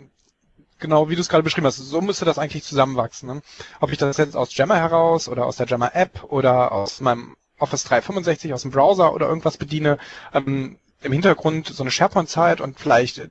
[0.80, 3.28] genau wie du es gerade beschrieben hast, so müsste das eigentlich zusammenwachsen.
[3.28, 3.42] Ne?
[3.80, 7.36] Ob ich das jetzt aus Jammer heraus oder aus der Jammer App oder aus meinem
[7.58, 9.98] Office 365 aus dem Browser oder irgendwas bediene,
[10.34, 13.30] ähm, im Hintergrund so eine SharePoint-Zeit und vielleicht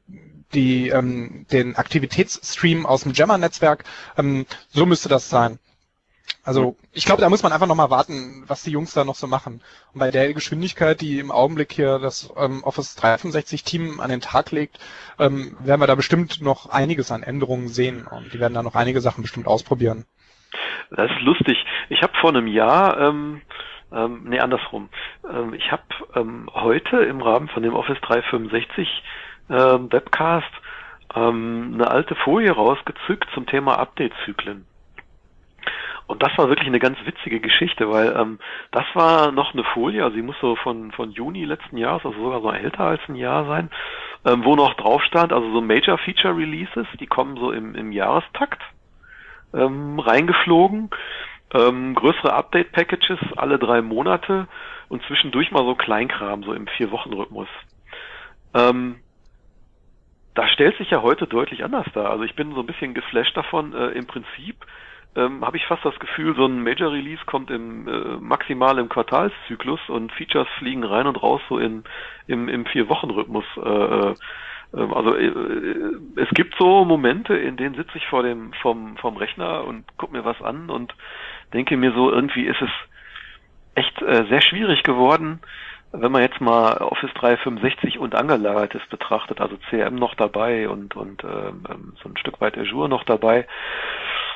[0.54, 3.84] die, ähm, den Aktivitätsstream aus dem Jammer-Netzwerk.
[4.16, 5.58] Ähm, so müsste das sein.
[6.44, 9.26] Also ich glaube, da muss man einfach nochmal warten, was die Jungs da noch so
[9.26, 9.62] machen.
[9.92, 14.50] Und bei der Geschwindigkeit, die im Augenblick hier das ähm, Office 365-Team an den Tag
[14.50, 14.78] legt,
[15.18, 18.74] ähm, werden wir da bestimmt noch einiges an Änderungen sehen und die werden da noch
[18.74, 20.04] einige Sachen bestimmt ausprobieren.
[20.90, 21.56] Das ist lustig.
[21.88, 23.40] Ich habe vor einem Jahr, ähm,
[23.90, 24.90] ähm, nee, andersrum.
[25.30, 25.82] Ähm, ich habe
[26.14, 29.02] ähm, heute im Rahmen von dem Office 365
[29.48, 30.50] ähm, Webcast
[31.14, 34.66] ähm, eine alte Folie rausgezückt zum Thema Update-Zyklen.
[36.06, 38.38] Und das war wirklich eine ganz witzige Geschichte, weil ähm,
[38.72, 42.18] das war noch eine Folie, also sie muss so von, von Juni letzten Jahres, also
[42.18, 43.70] sogar so älter als ein Jahr sein,
[44.26, 47.90] ähm, wo noch drauf stand, also so Major Feature Releases, die kommen so im, im
[47.90, 48.62] Jahrestakt
[49.54, 50.90] ähm, reingeflogen,
[51.54, 54.46] ähm, größere Update-Packages alle drei Monate
[54.88, 57.48] und zwischendurch mal so Kleinkram, so im Vier-Wochen-Rhythmus.
[58.54, 58.96] Ähm,
[60.34, 62.10] das stellt sich ja heute deutlich anders dar.
[62.10, 63.72] Also ich bin so ein bisschen geflasht davon.
[63.72, 64.56] Äh, Im Prinzip
[65.16, 68.88] ähm, habe ich fast das Gefühl, so ein Major Release kommt im äh, maximal im
[68.88, 71.84] Quartalszyklus und Features fliegen rein und raus so in,
[72.26, 73.44] im, im Vier-Wochen-Rhythmus.
[73.56, 74.14] Äh, äh,
[74.76, 75.32] ähm, also äh,
[76.16, 80.12] es gibt so Momente, in denen sitze ich vor dem vom vom Rechner und gucke
[80.12, 80.94] mir was an und
[81.52, 82.70] denke mir so irgendwie ist es
[83.74, 85.40] echt äh, sehr schwierig geworden,
[85.92, 91.22] wenn man jetzt mal Office 365 und angelagertes betrachtet, also CM noch dabei und und
[91.24, 93.46] ähm, ähm, so ein Stück weit Azure noch dabei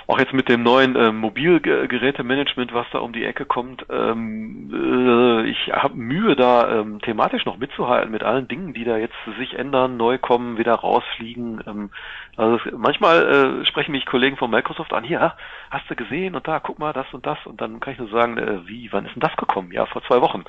[0.08, 5.50] auch jetzt mit dem neuen äh, Mobilgerätemanagement, was da um die Ecke kommt, ähm, äh,
[5.50, 9.52] ich habe Mühe da ähm, thematisch noch mitzuhalten mit allen Dingen, die da jetzt sich
[9.58, 11.62] ändern, neu kommen, wieder rausfliegen.
[11.66, 11.90] Ähm,
[12.36, 15.34] also es, manchmal äh, sprechen mich Kollegen von Microsoft an, hier,
[15.70, 18.08] hast du gesehen und da, guck mal, das und das und dann kann ich nur
[18.08, 19.72] sagen, äh, wie, wann ist denn das gekommen?
[19.72, 20.44] Ja, vor zwei Wochen.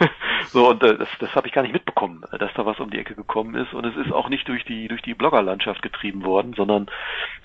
[0.46, 2.98] so und äh, das, das habe ich gar nicht mitbekommen, dass da was um die
[2.98, 6.54] Ecke gekommen ist und es ist auch nicht durch die durch die Bloggerlandschaft getrieben worden,
[6.56, 6.86] sondern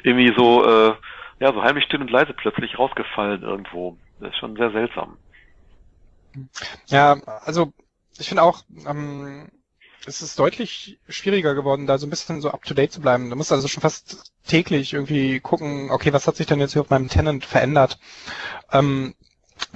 [0.03, 0.93] irgendwie so äh,
[1.39, 3.97] ja, so heimlich still und leise plötzlich rausgefallen irgendwo.
[4.19, 5.17] Das ist schon sehr seltsam.
[6.87, 7.73] Ja, also
[8.17, 9.49] ich finde auch, ähm,
[10.05, 13.29] es ist deutlich schwieriger geworden, da so ein bisschen so up-to-date zu bleiben.
[13.29, 16.81] Du musst also schon fast täglich irgendwie gucken, okay, was hat sich denn jetzt hier
[16.81, 17.99] auf meinem Tenant verändert?
[18.71, 19.15] Ähm,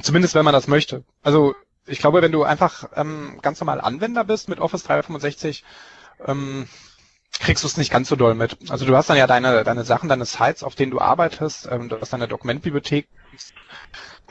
[0.02, 1.04] zumindest wenn man das möchte.
[1.22, 1.54] Also
[1.86, 5.64] ich glaube, wenn du einfach ähm, ganz normal Anwender bist mit Office 365,
[6.26, 6.68] ähm,
[7.40, 8.58] kriegst du es nicht ganz so doll mit.
[8.70, 11.90] Also du hast dann ja deine, deine Sachen, deine Sites, auf denen du arbeitest, ähm,
[11.90, 13.08] du hast deine Dokumentbibliothek.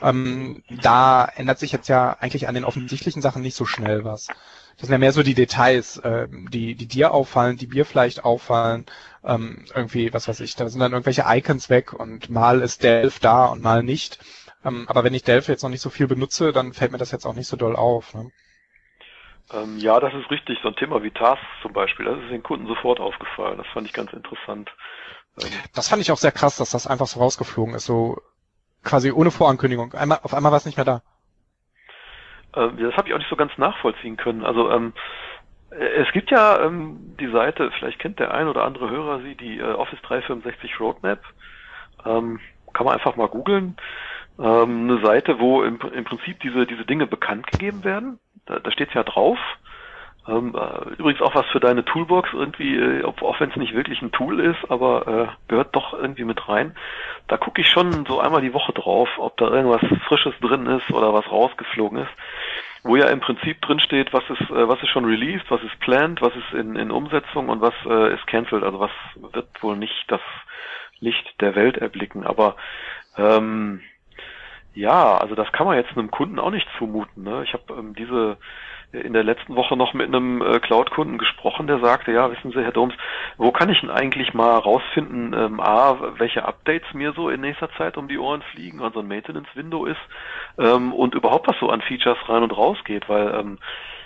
[0.01, 4.27] Ähm, da ändert sich jetzt ja eigentlich an den offensichtlichen Sachen nicht so schnell was.
[4.77, 8.23] Das sind ja mehr so die Details, äh, die, die dir auffallen, die mir vielleicht
[8.25, 8.85] auffallen.
[9.23, 13.19] Ähm, irgendwie, was weiß ich, da sind dann irgendwelche Icons weg und mal ist Delph
[13.19, 14.19] da und mal nicht.
[14.65, 17.11] Ähm, aber wenn ich Delph jetzt noch nicht so viel benutze, dann fällt mir das
[17.11, 18.13] jetzt auch nicht so doll auf.
[18.15, 18.31] Ne?
[19.53, 20.59] Ähm, ja, das ist richtig.
[20.61, 23.57] So ein Thema wie Tasks zum Beispiel, das ist den Kunden sofort aufgefallen.
[23.57, 24.71] Das fand ich ganz interessant.
[25.41, 28.21] Ähm, das fand ich auch sehr krass, dass das einfach so rausgeflogen ist, so
[28.83, 29.93] quasi ohne Vorankündigung.
[29.93, 31.01] Einmal, auf einmal war es nicht mehr da.
[32.55, 34.43] Ähm, das habe ich auch nicht so ganz nachvollziehen können.
[34.45, 34.93] Also ähm,
[35.71, 39.59] es gibt ja ähm, die Seite, vielleicht kennt der ein oder andere Hörer sie, die
[39.59, 41.21] äh, Office 365 Roadmap.
[42.05, 42.39] Ähm,
[42.73, 43.77] kann man einfach mal googeln.
[44.41, 48.19] Ähm, eine Seite, wo im, im Prinzip diese, diese Dinge bekannt gegeben werden.
[48.45, 49.37] Da, da steht ja drauf.
[50.27, 54.01] Ähm, äh, übrigens auch was für deine Toolbox irgendwie, äh, auch wenn es nicht wirklich
[54.01, 56.75] ein Tool ist, aber äh, gehört doch irgendwie mit rein.
[57.27, 60.89] Da gucke ich schon so einmal die Woche drauf, ob da irgendwas Frisches drin ist
[60.91, 62.11] oder was rausgeflogen ist.
[62.83, 65.79] Wo ja im Prinzip drin steht, was ist, äh, was ist schon released, was ist
[65.79, 68.63] planned, was ist in, in Umsetzung und was äh, ist cancelled.
[68.63, 68.91] Also was
[69.33, 70.21] wird wohl nicht das
[70.99, 72.25] Licht der Welt erblicken.
[72.25, 72.57] Aber
[73.17, 73.81] ähm,
[74.73, 77.23] ja, also das kann man jetzt einem Kunden auch nicht zumuten.
[77.23, 77.43] Ne?
[77.43, 78.37] Ich habe ähm, diese
[78.93, 82.51] äh, in der letzten Woche noch mit einem äh, Cloud-Kunden gesprochen, der sagte, ja, wissen
[82.51, 82.93] Sie, Herr Doms,
[83.37, 87.69] wo kann ich denn eigentlich mal rausfinden, ähm, A, welche Updates mir so in nächster
[87.77, 90.01] Zeit um die Ohren fliegen, also ein Maintenance-Window ist
[90.57, 94.00] ähm, und überhaupt was so an Features rein und raus geht, weil ähm, äh,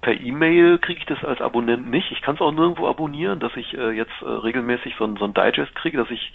[0.00, 2.10] per E-Mail kriege ich das als Abonnent nicht.
[2.12, 5.24] Ich kann es auch nirgendwo abonnieren, dass ich äh, jetzt äh, regelmäßig so ein, so
[5.24, 6.32] ein Digest kriege, dass ich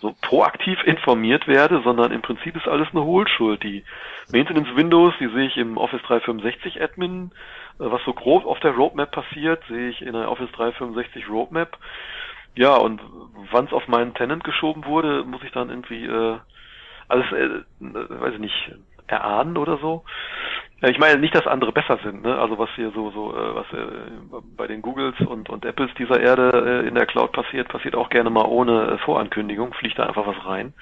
[0.00, 3.62] so proaktiv informiert werde, sondern im Prinzip ist alles eine Hohlschuld.
[3.62, 3.84] Die
[4.32, 7.30] Maintenance Windows, die sehe ich im Office 365 Admin,
[7.78, 11.78] äh, was so grob auf der Roadmap passiert, sehe ich in der Office 365 Roadmap.
[12.56, 13.00] Ja, und
[13.50, 16.38] wann es auf meinen Tenant geschoben wurde, muss ich dann irgendwie äh,
[17.08, 18.72] alles, äh, weiß ich nicht,
[19.06, 20.04] erahnen oder so.
[20.82, 22.38] Ich meine nicht, dass andere besser sind, ne?
[22.38, 23.86] Also was hier so so äh, was äh,
[24.56, 28.10] bei den Googles und und Apples dieser Erde äh, in der Cloud passiert, passiert auch
[28.10, 30.74] gerne mal ohne äh, Vorankündigung, fliegt da einfach was rein.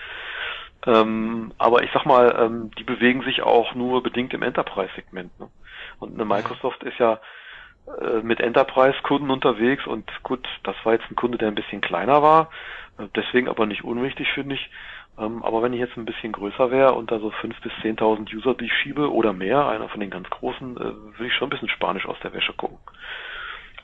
[0.86, 5.38] Ähm, aber ich sag mal, ähm, die bewegen sich auch nur bedingt im Enterprise-Segment.
[5.38, 5.48] Ne?
[5.98, 7.20] Und eine Microsoft ist ja
[8.00, 12.22] äh, mit Enterprise-Kunden unterwegs und gut, das war jetzt ein Kunde, der ein bisschen kleiner
[12.22, 12.50] war,
[12.98, 14.70] äh, deswegen aber nicht unwichtig, finde ich.
[15.18, 18.34] Ähm, aber wenn ich jetzt ein bisschen größer wäre und da so 5.000 bis 10.000
[18.34, 21.68] User durchschiebe oder mehr, einer von den ganz großen, äh, würde ich schon ein bisschen
[21.68, 22.78] Spanisch aus der Wäsche gucken.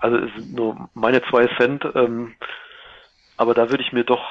[0.01, 2.35] Also es sind nur meine zwei Cent, ähm,
[3.37, 4.23] aber da würde ich mir doch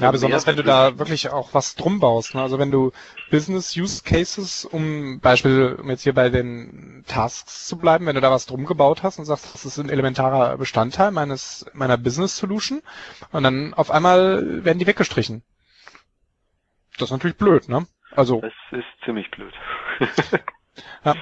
[0.00, 2.36] ja, besonders wenn du da wirklich auch was drum baust.
[2.36, 2.42] Ne?
[2.42, 2.92] Also wenn du
[3.30, 8.20] Business Use Cases, um Beispiel, um jetzt hier bei den Tasks zu bleiben, wenn du
[8.20, 12.36] da was drum gebaut hast und sagst, das ist ein elementarer Bestandteil meines meiner Business
[12.36, 12.80] Solution,
[13.32, 15.42] und dann auf einmal werden die weggestrichen.
[16.98, 17.86] Das ist natürlich blöd, ne?
[18.14, 18.40] Also.
[18.40, 19.54] Das ist ziemlich blöd.
[21.04, 21.14] ja,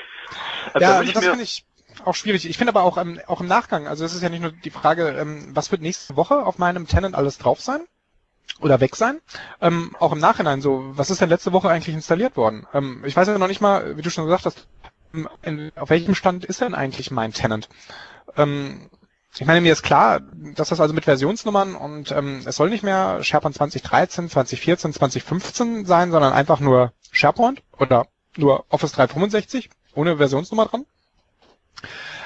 [0.72, 1.64] also ja also das finde ich
[2.04, 2.48] auch schwierig.
[2.48, 4.70] Ich finde aber auch, ähm, auch im Nachgang, also es ist ja nicht nur die
[4.70, 7.80] Frage, ähm, was wird nächste Woche auf meinem Tenant alles drauf sein?
[8.60, 9.20] Oder weg sein.
[9.60, 12.66] Ähm, auch im Nachhinein so, was ist denn letzte Woche eigentlich installiert worden?
[12.72, 14.66] Ähm, ich weiß ja noch nicht mal, wie du schon gesagt hast,
[15.42, 17.68] in, auf welchem Stand ist denn eigentlich mein Tenant?
[18.36, 18.90] Ähm,
[19.38, 20.20] ich meine, mir ist klar,
[20.54, 25.84] dass das also mit Versionsnummern und ähm, es soll nicht mehr SharePoint 2013, 2014, 2015
[25.84, 30.86] sein, sondern einfach nur SharePoint oder nur Office 365 ohne Versionsnummer dran.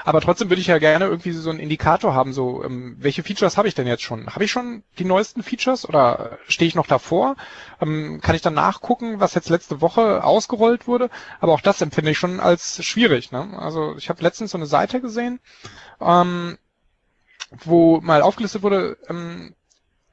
[0.04, 3.56] Aber trotzdem würde ich ja gerne irgendwie so einen Indikator haben, so ähm, welche Features
[3.56, 4.28] habe ich denn jetzt schon?
[4.28, 7.36] Habe ich schon die neuesten Features oder stehe ich noch davor?
[7.80, 11.10] Ähm, kann ich dann nachgucken, was jetzt letzte Woche ausgerollt wurde?
[11.40, 13.30] Aber auch das empfinde ich schon als schwierig.
[13.32, 13.58] Ne?
[13.58, 15.40] Also ich habe letztens so eine Seite gesehen,
[16.00, 16.56] ähm,
[17.50, 19.54] wo mal aufgelistet wurde, ähm,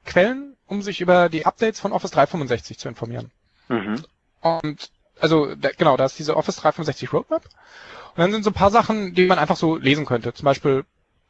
[0.04, 3.30] Quellen, um sich über die Updates von Office 365 zu informieren.
[3.68, 4.04] Mhm.
[4.40, 7.44] Und also da, genau, da ist diese Office 365 Roadmap.
[7.44, 10.32] Und dann sind so ein paar Sachen, die man einfach so lesen könnte.
[10.32, 10.84] Zum Beispiel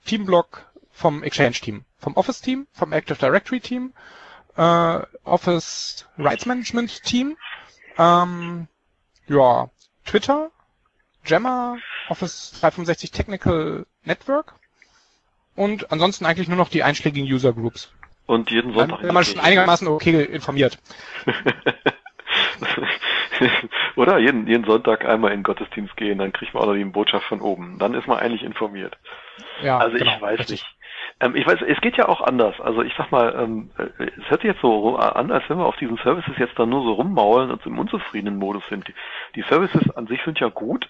[0.04, 3.92] Teamblog vom Exchange-Team, vom Office-Team, vom Active Directory-Team,
[4.56, 7.36] äh, Office Rights Management-Team,
[7.98, 8.68] ähm,
[9.26, 9.70] ja,
[10.04, 10.50] Twitter,
[11.24, 11.76] Gemma,
[12.08, 14.54] Office 365 Technical Network
[15.58, 17.92] und ansonsten eigentlich nur noch die einschlägigen User Groups.
[18.26, 18.98] Und jeden Sonntag.
[18.98, 20.78] Dann, wenn man schon einigermaßen okay informiert.
[23.96, 26.84] Oder jeden, jeden Sonntag einmal in den Gottesdienst gehen, dann kriegt man auch noch die
[26.84, 27.78] Botschaft von oben.
[27.78, 28.96] Dann ist man eigentlich informiert.
[29.62, 30.60] Ja, also genau, ich weiß richtig.
[30.60, 30.74] nicht.
[31.20, 32.60] Ähm, ich weiß, es geht ja auch anders.
[32.60, 35.76] Also ich sag mal, ähm, es hört sich jetzt so an, als wenn wir auf
[35.76, 38.86] diesen Services jetzt dann nur so rummaulen und im unzufriedenen Modus sind.
[38.86, 38.94] Die,
[39.34, 40.88] die Services an sich sind ja gut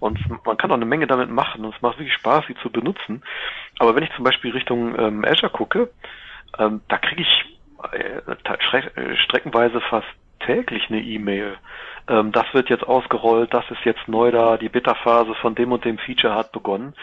[0.00, 2.70] und man kann auch eine Menge damit machen und es macht wirklich Spaß, sie zu
[2.70, 3.22] benutzen.
[3.78, 5.90] Aber wenn ich zum Beispiel Richtung ähm, Azure gucke,
[6.58, 7.58] ähm, da kriege ich
[7.92, 10.08] äh, äh, streckenweise fast
[10.40, 11.56] täglich eine E-Mail.
[12.08, 15.84] Ähm, das wird jetzt ausgerollt, das ist jetzt neu da, die Beta-Phase von dem und
[15.84, 16.94] dem Feature hat begonnen.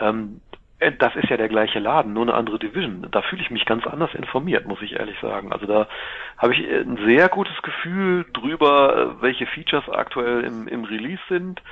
[0.00, 0.40] Ähm,
[0.80, 3.06] äh, das ist ja der gleiche Laden, nur eine andere Division.
[3.10, 5.52] Da fühle ich mich ganz anders informiert, muss ich ehrlich sagen.
[5.52, 5.88] Also da
[6.36, 11.62] habe ich ein sehr gutes Gefühl drüber, äh, welche Features aktuell im, im Release sind.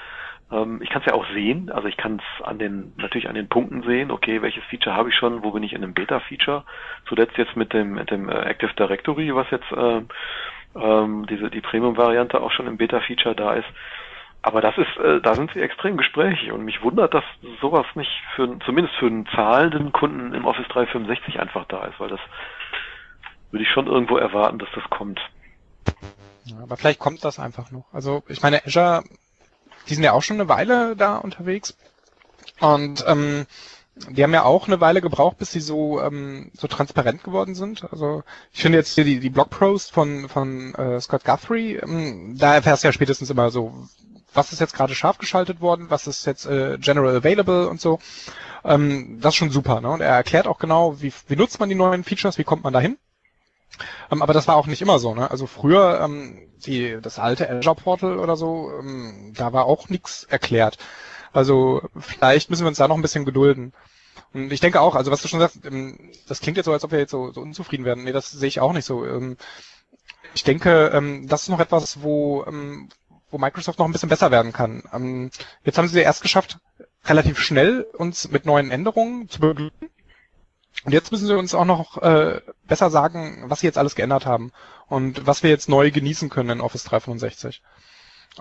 [0.50, 3.34] Ähm, ich kann es ja auch sehen, also ich kann es an den, natürlich an
[3.34, 6.64] den Punkten sehen, okay, welches Feature habe ich schon, wo bin ich in einem Beta-Feature.
[7.08, 10.02] Zuletzt jetzt mit dem, mit dem Active Directory, was jetzt äh,
[10.76, 13.68] ähm, diese die Premium-Variante auch schon im Beta-Feature da ist.
[14.42, 17.24] Aber das ist, äh, da sind sie extrem gesprächig und mich wundert, dass
[17.60, 22.10] sowas nicht für zumindest für einen zahlenden Kunden im Office 365 einfach da ist, weil
[22.10, 22.20] das
[23.50, 25.20] würde ich schon irgendwo erwarten, dass das kommt.
[26.44, 27.92] Ja, aber vielleicht kommt das einfach noch.
[27.92, 29.02] Also ich meine, Azure,
[29.88, 31.76] die sind ja auch schon eine Weile da unterwegs
[32.60, 33.46] und ähm,
[34.10, 37.84] die haben ja auch eine Weile gebraucht, bis sie so ähm, so transparent geworden sind.
[37.90, 42.54] Also ich finde jetzt hier die, die Blogpost von von äh, Scott Guthrie, ähm, da
[42.54, 43.88] erfährst du ja spätestens immer so,
[44.34, 47.98] was ist jetzt gerade scharf geschaltet worden, was ist jetzt äh, general available und so.
[48.64, 49.80] Ähm, das ist schon super.
[49.80, 49.88] Ne?
[49.88, 52.72] Und er erklärt auch genau, wie, wie nutzt man die neuen Features, wie kommt man
[52.72, 52.98] dahin.
[54.10, 55.14] Ähm, aber das war auch nicht immer so.
[55.14, 55.30] Ne?
[55.30, 60.24] Also früher ähm, die das alte Azure Portal oder so, ähm, da war auch nichts
[60.24, 60.78] erklärt.
[61.32, 63.72] Also vielleicht müssen wir uns da noch ein bisschen gedulden.
[64.32, 66.84] Und ich denke auch, also was du schon sagst, ähm, das klingt jetzt so, als
[66.84, 68.04] ob wir jetzt so, so unzufrieden werden.
[68.04, 69.06] Nee, das sehe ich auch nicht so.
[69.06, 69.36] Ähm,
[70.34, 72.44] ich denke, ähm, das ist noch etwas, wo,
[73.30, 75.30] wo Microsoft noch ein bisschen besser werden kann.
[75.64, 76.58] Jetzt haben sie erst geschafft,
[77.06, 79.88] relativ schnell uns mit neuen Änderungen zu beglücken.
[80.86, 84.24] Und jetzt müssen sie uns auch noch äh, besser sagen, was sie jetzt alles geändert
[84.24, 84.52] haben
[84.86, 87.60] und was wir jetzt neu genießen können in Office 365.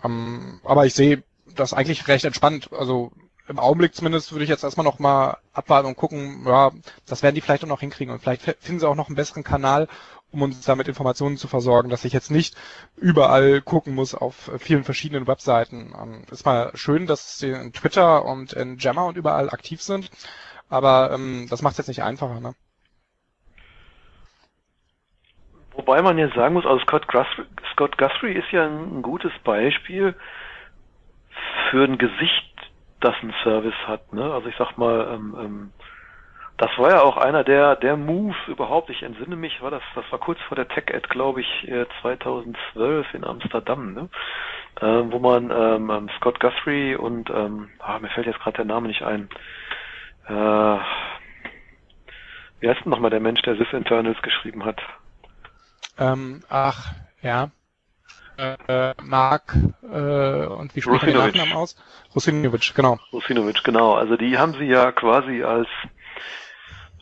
[0.04, 1.24] Ähm, aber ich sehe
[1.56, 2.70] das eigentlich recht entspannt.
[2.72, 3.12] Also
[3.48, 6.72] im Augenblick zumindest würde ich jetzt erstmal noch mal abwarten und gucken, ja,
[7.08, 9.44] das werden die vielleicht auch noch hinkriegen und vielleicht finden sie auch noch einen besseren
[9.44, 9.88] Kanal,
[10.30, 12.56] um uns damit Informationen zu versorgen, dass ich jetzt nicht
[12.96, 15.96] überall gucken muss auf vielen verschiedenen Webseiten.
[16.00, 20.12] Ähm, ist mal schön, dass sie in Twitter und in Jammer und überall aktiv sind,
[20.70, 22.54] aber ähm, das macht es jetzt nicht einfacher, ne?
[25.74, 30.16] Wobei man jetzt sagen muss, also Scott, Guthrie, Scott Guthrie ist ja ein gutes Beispiel,
[31.70, 32.54] für ein Gesicht,
[33.02, 34.14] das ein Service hat.
[34.14, 34.34] Ne?
[34.34, 35.74] Also ich sag mal, ähm, ähm,
[36.58, 38.90] das war ja auch einer der der Moves überhaupt.
[38.90, 43.14] Ich entsinne mich, war das das war kurz vor der Tech Ad, glaube ich, 2012
[43.14, 44.10] in Amsterdam, ne?
[44.82, 48.66] ähm, wo man ähm, ähm, Scott Guthrie und ähm, ah, mir fällt jetzt gerade der
[48.66, 49.30] Name nicht ein.
[50.28, 50.80] Äh,
[52.60, 54.82] wie heißt denn nochmal der Mensch, der Sys Internals geschrieben hat?
[55.98, 57.52] Ähm, ach, ja
[58.38, 61.76] äh, Mark äh, und wie spricht der Nachnamen aus?
[62.14, 62.98] Rusinovic, genau.
[63.14, 63.94] Rusinovic, genau.
[63.94, 65.68] Also die haben sie ja quasi als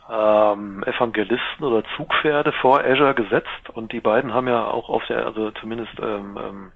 [0.09, 5.25] ähm, Evangelisten oder Zugpferde vor Azure gesetzt und die beiden haben ja auch auf der,
[5.25, 6.71] also zumindest ähm, ähm,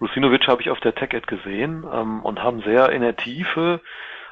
[0.00, 3.80] Rusinovic habe ich auf der TechEd gesehen ähm, und haben sehr in der Tiefe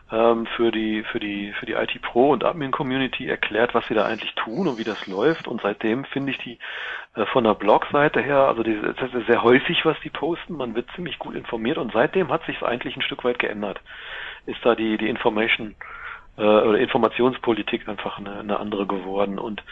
[0.09, 4.07] für die für die für die IT Pro und Admin Community erklärt, was sie da
[4.07, 5.47] eigentlich tun und wie das läuft.
[5.47, 6.59] Und seitdem finde ich die
[7.15, 10.57] äh, von der Blogseite her, also die, das ist sehr häufig, was die posten.
[10.57, 13.81] Man wird ziemlich gut informiert und seitdem hat sich es eigentlich ein Stück weit geändert.
[14.47, 15.75] Ist da die die Information
[16.39, 19.39] äh, oder Informationspolitik einfach eine, eine andere geworden.
[19.39, 19.63] Und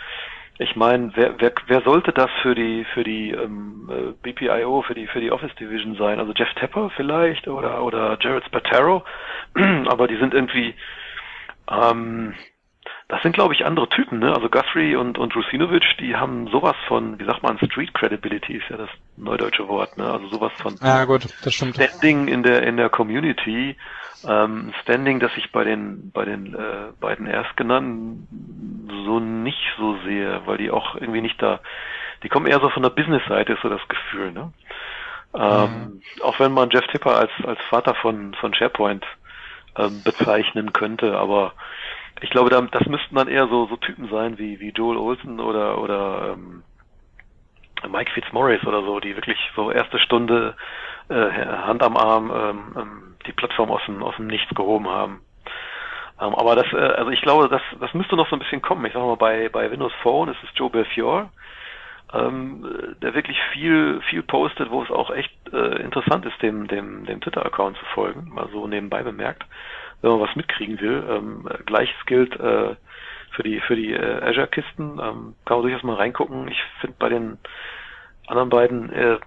[0.59, 4.95] ich meine, wer, wer, wer sollte das für die für die ähm, äh, BPIO, für
[4.95, 6.19] die für die Office Division sein?
[6.19, 9.05] Also Jeff Tepper vielleicht oder oder Jared Spataro,
[9.87, 10.75] aber die sind irgendwie
[11.71, 12.35] ähm,
[13.09, 14.35] das sind, glaube ich, andere Typen, ne?
[14.35, 18.69] Also Guthrie und, und Rusinovic, die haben sowas von, wie sagt man, Street Credibility ist
[18.69, 20.11] ja das neudeutsche Wort, ne?
[20.11, 21.77] Also sowas von ja, gut, das stimmt.
[21.77, 23.77] Standing in der in der Community,
[24.27, 30.43] ähm, Standing, das ich bei den bei den äh, beiden erstgenannten so nicht so sehe,
[30.47, 31.61] weil die auch irgendwie nicht da,
[32.23, 34.53] die kommen eher so von der Business-Seite, ist so das Gefühl, ne?
[35.35, 36.03] Ähm, mhm.
[36.23, 39.05] Auch wenn man Jeff Tipper als als Vater von von SharePoint
[39.77, 41.53] ähm, bezeichnen könnte, aber
[42.21, 45.79] ich glaube, das müssten dann eher so, so Typen sein wie, wie Joel Olsen oder,
[45.79, 46.63] oder ähm,
[47.89, 50.57] Mike Fitzmaurice oder so, die wirklich so erste Stunde
[51.15, 55.21] Hand am Arm ähm, ähm, die Plattform aus dem, aus dem Nichts gehoben haben.
[56.21, 58.85] Ähm, aber das, äh, also ich glaube, das, das müsste noch so ein bisschen kommen.
[58.87, 61.31] Ich sag mal, bei, bei Windows Phone ist es Joe Belfior,
[62.13, 67.05] ähm, der wirklich viel, viel postet, wo es auch echt äh, interessant ist, dem, dem,
[67.07, 69.45] dem Twitter-Account zu folgen, mal so nebenbei bemerkt
[70.03, 71.05] wenn man was mitkriegen will.
[71.09, 72.77] Ähm, Gleiches gilt äh,
[73.31, 74.99] für die für die äh, Azure-Kisten.
[75.01, 76.49] Ähm, kann man durchaus mal reingucken.
[76.49, 77.39] Ich finde bei den
[78.27, 79.19] anderen beiden äh,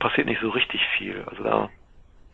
[0.00, 1.24] passiert nicht so richtig viel.
[1.28, 1.70] Also da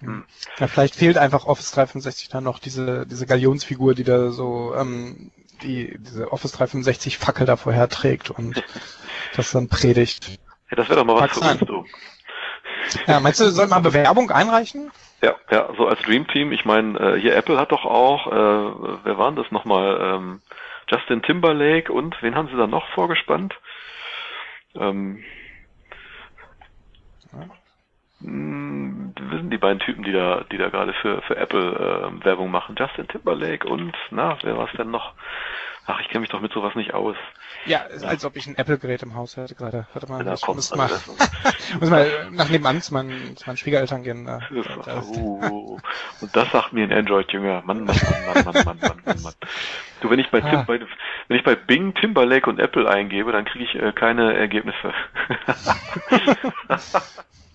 [0.00, 0.24] hm.
[0.58, 5.30] Ja, vielleicht fehlt einfach Office 365 dann noch diese, diese Galionsfigur, die da so, ähm,
[5.62, 8.62] die, diese Office 365 Fackel da vorher trägt und
[9.36, 10.38] das dann predigt.
[10.70, 11.84] Ja, das wäre doch mal was für uns, du.
[13.06, 14.92] Ja, meinst du, soll man Bewerbung einreichen?
[15.22, 16.52] Ja, ja, so als Dream Team.
[16.52, 19.98] Ich meine, äh, hier Apple hat doch auch, äh, wer waren das nochmal?
[20.00, 20.42] Ähm,
[20.88, 23.54] Justin Timberlake und wen haben sie da noch vorgespannt?
[24.74, 25.16] Ähm.
[25.16, 25.24] Hm,
[28.20, 32.74] wissen die beiden Typen, die da, die da gerade für, für Apple äh, Werbung machen.
[32.78, 35.12] Justin Timberlake und, na, wer war es denn noch?
[35.88, 37.14] Ach, ich kenne mich doch mit sowas nicht aus.
[37.64, 38.08] Ja, ja.
[38.08, 39.86] als ob ich ein Apple-Gerät im Haus hätte gerade.
[39.92, 40.90] Warte mal, ja, ich muss, mal,
[41.80, 44.26] muss mal nach nebenan zu meinen, zu meinen Schwiegereltern gehen.
[44.26, 45.78] Äh, uh,
[46.20, 47.62] und das sagt mir ein Android-Jünger.
[47.64, 49.34] Mann, Mann, Mann, Mann, Mann, Mann, Mann, Mann, Mann.
[50.00, 50.64] Du, wenn ich bei, Tim, ah.
[50.66, 50.80] bei,
[51.28, 54.92] wenn ich bei Bing, Timberlake und Apple eingebe, dann kriege ich äh, keine Ergebnisse.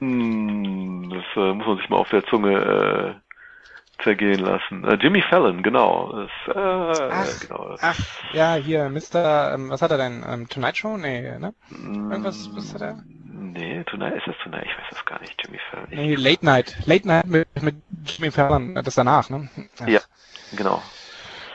[0.00, 4.84] hm, das äh, muss man sich mal auf der Zunge äh, zergehen lassen.
[4.84, 6.12] Äh, Jimmy Fallon, genau.
[6.12, 7.76] Das, äh, ach, genau.
[7.80, 7.98] ach,
[8.32, 10.24] ja, hier, Mr., ähm, was hat er denn?
[10.26, 10.96] Ähm, Tonight Show?
[10.96, 11.54] Nee, ne?
[11.70, 13.02] Irgendwas, was hat er?
[13.24, 14.66] Nee, Tonight, ist das Tonight?
[14.66, 15.88] Ich weiß das gar nicht, Jimmy Fallon.
[15.90, 16.76] Nee, Late Night.
[16.86, 19.48] Late Night mit, mit Jimmy Fallon, das danach, ne?
[19.80, 19.88] Ach.
[19.88, 20.00] Ja,
[20.56, 20.82] genau.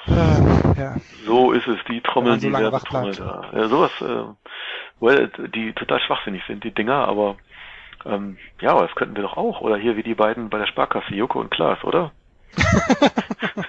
[0.08, 0.95] Äh, ja.
[1.25, 3.49] So ist es, die Trommel, so die Werbetrommel da.
[3.53, 4.25] Ja, sowas, äh,
[4.99, 7.38] well, die total schwachsinnig sind, die Dinger, aber
[8.06, 9.62] ähm, ja, aber das könnten wir doch auch.
[9.62, 12.12] Oder hier wie die beiden bei der Sparkasse, Joko und Klaas, oder?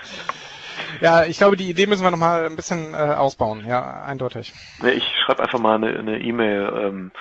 [1.01, 4.53] ja, ich glaube, die Idee müssen wir nochmal ein bisschen äh, ausbauen, ja, eindeutig.
[4.83, 7.13] Nee, ich schreibe einfach mal eine E-Mail e ähm,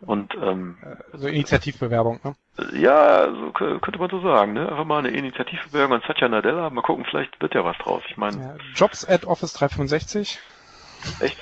[0.00, 2.36] und ähm, äh, so Initiativbewerbung, ne?
[2.78, 4.68] Ja, so könnte man so sagen, ne?
[4.68, 8.02] Einfach mal eine Initiativbewerbung an Satya Nadella, mal gucken, vielleicht wird ja was draus.
[8.08, 8.36] Ich meine.
[8.36, 10.38] Ja, Jobs at Office 365.
[11.20, 11.38] Echt?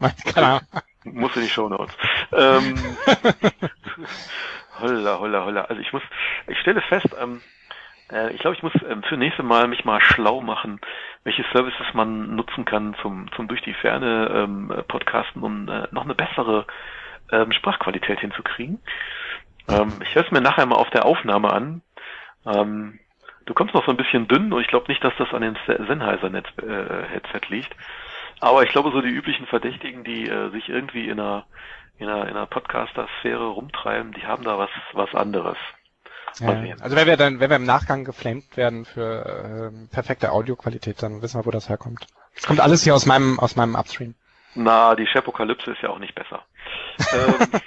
[0.34, 0.60] Keine Ahnung.
[1.04, 1.94] Muss in die Show Notes.
[2.32, 2.96] ähm,
[4.80, 5.62] holla, holla, holla.
[5.62, 6.02] Also ich muss,
[6.46, 7.42] ich stelle fest, ähm,
[8.12, 10.80] äh, ich glaube, ich muss ähm, für nächste Mal mich mal schlau machen,
[11.24, 16.04] welche Services man nutzen kann zum, zum durch die Ferne ähm, Podcasten, um äh, noch
[16.04, 16.66] eine bessere
[17.30, 18.80] ähm, Sprachqualität hinzukriegen.
[19.68, 21.82] Ähm, ich höre es mir nachher mal auf der Aufnahme an.
[22.46, 22.98] Ähm,
[23.46, 25.56] du kommst noch so ein bisschen dünn und ich glaube nicht, dass das an dem
[25.66, 27.74] Sennheiser-Headset äh, liegt.
[28.40, 31.46] Aber ich glaube, so die üblichen Verdächtigen, die äh, sich irgendwie in einer,
[31.98, 35.56] in einer, in einer Podcaster-Sphäre rumtreiben, die haben da was, was anderes.
[36.40, 36.48] Ja,
[36.80, 41.22] also wenn wir dann, wenn wir im Nachgang geflamed werden für äh, perfekte Audioqualität, dann
[41.22, 42.06] wissen wir, wo das herkommt.
[42.34, 44.14] Es kommt alles hier aus meinem, aus meinem Upstream.
[44.56, 46.44] Na, die Shepokalypse ist ja auch nicht besser.
[47.12, 47.60] ähm,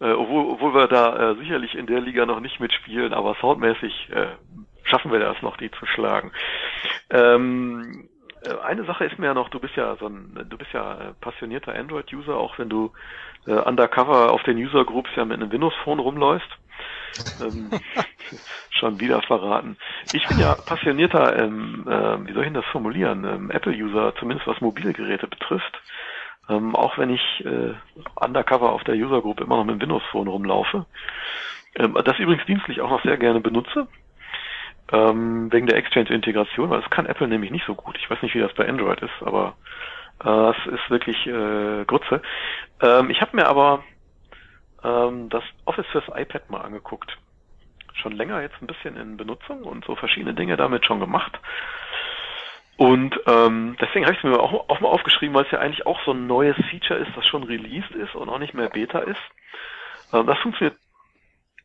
[0.00, 4.10] äh, obwohl, obwohl wir da äh, sicherlich in der Liga noch nicht mitspielen, aber soundmäßig
[4.10, 4.28] äh,
[4.84, 6.32] schaffen wir das noch, die zu schlagen.
[7.10, 8.15] Ähm, äh,
[8.62, 11.12] eine Sache ist mir ja noch, du bist ja so ein, du bist ja äh,
[11.20, 12.92] passionierter Android-User, auch wenn du
[13.46, 16.50] äh, undercover auf den User-Groups ja mit einem Windows-Phone rumläufst
[17.40, 17.70] ähm,
[18.70, 19.76] schon wieder verraten.
[20.12, 24.46] Ich bin ja passionierter, ähm, äh, wie soll ich denn das formulieren, ähm, Apple-User, zumindest
[24.46, 25.80] was Mobilgeräte betrifft.
[26.48, 27.74] Ähm, auch wenn ich äh,
[28.14, 30.86] undercover auf der User-Group immer noch mit dem Windows-Phone rumlaufe.
[31.74, 33.88] Ähm, das übrigens dienstlich auch noch sehr gerne benutze.
[34.92, 37.96] Ähm, wegen der Exchange-Integration, weil das kann Apple nämlich nicht so gut.
[37.98, 39.56] Ich weiß nicht, wie das bei Android ist, aber
[40.24, 42.22] äh, es ist wirklich äh, Grütze.
[42.80, 43.82] Ähm, ich habe mir aber
[44.84, 47.18] ähm, das Office fürs iPad mal angeguckt.
[47.94, 51.38] schon länger jetzt ein bisschen in Benutzung und so verschiedene Dinge damit schon gemacht.
[52.76, 55.86] Und ähm, deswegen habe ich es mir auch, auch mal aufgeschrieben, weil es ja eigentlich
[55.86, 59.00] auch so ein neues Feature ist, das schon released ist und auch nicht mehr Beta
[59.00, 59.20] ist.
[60.12, 60.78] Ähm, das funktioniert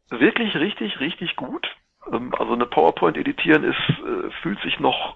[0.09, 1.67] wirklich richtig, richtig gut.
[2.11, 5.15] Ähm, also eine PowerPoint editieren ist, äh, fühlt sich noch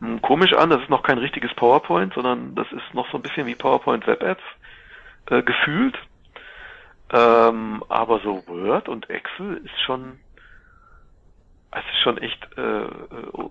[0.00, 0.70] hm, komisch an.
[0.70, 4.06] Das ist noch kein richtiges PowerPoint, sondern das ist noch so ein bisschen wie PowerPoint
[4.06, 4.42] Web Apps
[5.30, 5.96] äh, gefühlt.
[7.12, 10.18] Ähm, aber so Word und Excel ist schon
[11.74, 12.84] es ist schon echt äh,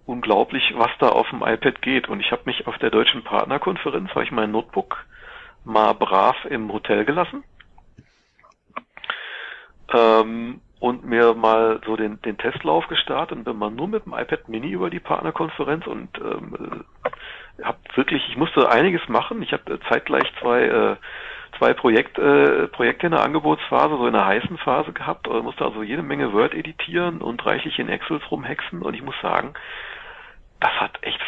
[0.05, 2.07] unglaublich, was da auf dem iPad geht.
[2.07, 5.07] Und ich habe mich auf der deutschen Partnerkonferenz, habe ich mein Notebook
[5.65, 7.43] mal brav im Hotel gelassen
[9.93, 14.13] ähm, und mir mal so den, den Testlauf gestartet und bin mal nur mit dem
[14.13, 16.83] iPad Mini über die Partnerkonferenz und ähm,
[17.63, 19.43] habe wirklich, ich musste einiges machen.
[19.43, 20.95] Ich habe zeitgleich zwei äh,
[21.59, 25.65] zwei Projekt, äh, Projekte in der Angebotsphase, so in der heißen Phase gehabt, äh, musste
[25.65, 29.53] also jede Menge Word editieren und reichlich in Excels rumhexen und ich muss sagen,
[30.59, 31.19] das hat echt,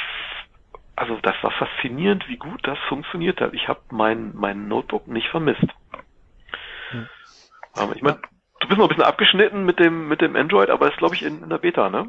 [0.95, 3.53] also das war faszinierend, wie gut das funktioniert hat.
[3.53, 5.67] Ich habe mein, mein Notebook nicht vermisst.
[6.89, 7.07] Hm.
[7.93, 8.19] ich meine,
[8.63, 11.23] du bist noch ein bisschen abgeschnitten mit dem, mit dem Android, aber ist glaube ich
[11.23, 12.07] in, in der Beta, ne?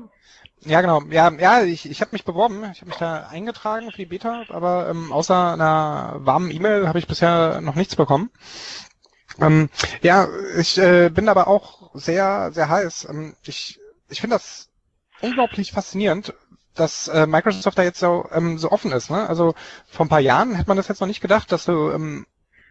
[0.60, 1.02] Ja, genau.
[1.10, 4.44] Ja, ja, ich, ich habe mich beworben, ich habe mich da eingetragen für die Beta,
[4.48, 8.30] aber ähm, außer einer warmen E-Mail habe ich bisher noch nichts bekommen.
[9.40, 9.68] Ähm,
[10.00, 10.28] ja,
[10.58, 13.08] ich äh, bin aber auch sehr, sehr heiß.
[13.10, 14.68] Ähm, ich ich finde das
[15.20, 16.34] unglaublich faszinierend,
[16.74, 19.10] dass äh, Microsoft da jetzt so, ähm, so offen ist.
[19.10, 19.28] Ne?
[19.28, 19.54] Also
[19.88, 22.26] vor ein paar Jahren hätte man das jetzt noch nicht gedacht, dass du ähm,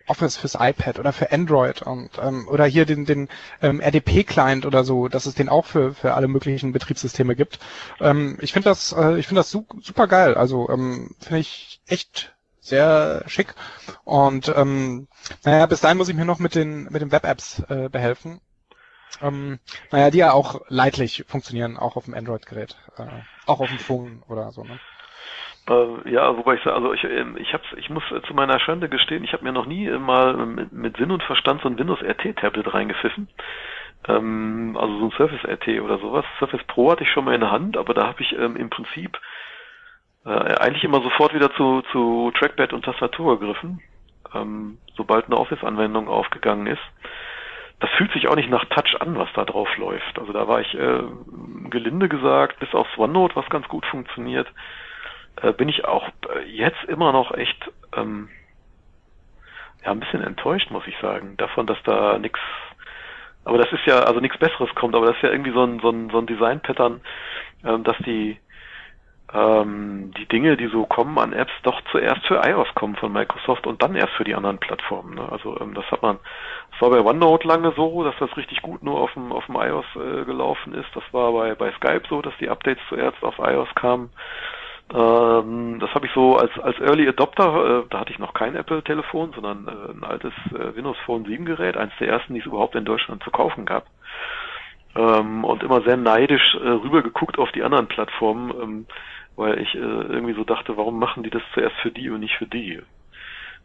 [0.08, 3.30] Office fürs iPad oder für Android und ähm, oder hier den, den
[3.62, 7.60] ähm, RDP-Client oder so, dass es den auch für, für alle möglichen Betriebssysteme gibt.
[8.00, 10.36] Ähm, ich finde das, äh, ich finde das su super geil.
[10.36, 13.56] Also ähm, finde ich echt sehr schick.
[14.04, 15.08] Und ähm,
[15.44, 18.42] naja, bis dahin muss ich mir noch mit den mit den Web-Apps äh, behelfen.
[19.22, 19.60] Ähm,
[19.92, 23.06] naja, die ja auch leidlich funktionieren, auch auf dem Android-Gerät, äh,
[23.46, 24.64] auch auf dem Phone oder so.
[24.64, 24.80] Ne?
[25.70, 28.90] Äh, ja, wobei ich sage, also ich, ähm, ich hab's, ich muss zu meiner Schande
[28.90, 32.02] gestehen, ich habe mir noch nie mal mit, mit Sinn und Verstand so ein Windows
[32.02, 33.30] RT Tablet reingepfiffen.
[34.08, 36.26] Ähm, also so ein Surface RT oder sowas.
[36.40, 38.70] Surface Pro hatte ich schon mal in der Hand, aber da habe ich ähm, im
[38.70, 39.18] Prinzip
[40.26, 43.82] äh, eigentlich immer sofort wieder zu, zu Trackpad und Tastatur gegriffen,
[44.34, 46.84] ähm, sobald eine Office-Anwendung aufgegangen ist.
[47.80, 50.20] Das fühlt sich auch nicht nach Touch an, was da drauf läuft.
[50.20, 51.04] Also da war ich äh,
[51.70, 54.48] gelinde gesagt, bis aufs OneNote, was ganz gut funktioniert
[55.42, 58.30] äh, bin ich auch äh, jetzt immer noch echt ähm,
[59.84, 62.40] ja ein bisschen enttäuscht, muss ich sagen, davon, dass da nichts
[63.46, 65.80] aber das ist ja, also nichts Besseres kommt, aber das ist ja irgendwie so ein,
[65.80, 67.02] so ein, so ein Design-Pattern,
[67.66, 68.38] ähm, dass die,
[69.34, 73.68] ähm, die Dinge, die so kommen an Apps, doch zuerst für iOS kommen von Microsoft
[73.68, 75.16] und dann erst für die anderen Plattformen.
[75.16, 75.28] Ne?
[75.30, 76.20] Also ähm, das hat man,
[76.72, 79.56] das war bei OneNote lange so, dass das richtig gut nur auf dem, auf dem
[79.56, 80.90] iOS äh, gelaufen ist.
[80.94, 84.10] Das war bei, bei Skype so, dass die Updates zuerst auf iOS kamen.
[84.92, 88.56] Ähm, das habe ich so als, als Early Adopter, äh, da hatte ich noch kein
[88.56, 92.46] Apple-Telefon, sondern äh, ein altes äh, Windows Phone 7 Gerät, eines der ersten, die es
[92.46, 93.88] überhaupt in Deutschland zu kaufen gab.
[94.96, 98.86] Ähm, und immer sehr neidisch äh, rübergeguckt auf die anderen Plattformen, ähm,
[99.36, 102.36] weil ich äh, irgendwie so dachte, warum machen die das zuerst für die und nicht
[102.36, 102.80] für die?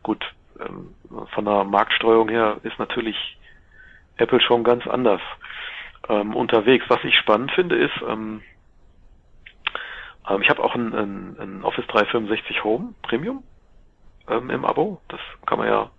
[0.02, 0.24] Gut,
[0.60, 0.94] ähm,
[1.34, 3.36] von der Marktstreuung her ist natürlich
[4.16, 5.20] Apple schon ganz anders
[6.08, 6.86] ähm, unterwegs.
[6.88, 8.00] Was ich spannend finde, ist,
[10.28, 13.42] ähm, ich habe auch ein, ein, ein Office 365 Home Premium
[14.28, 15.00] ähm, im Abo.
[15.08, 15.90] Das kann man ja,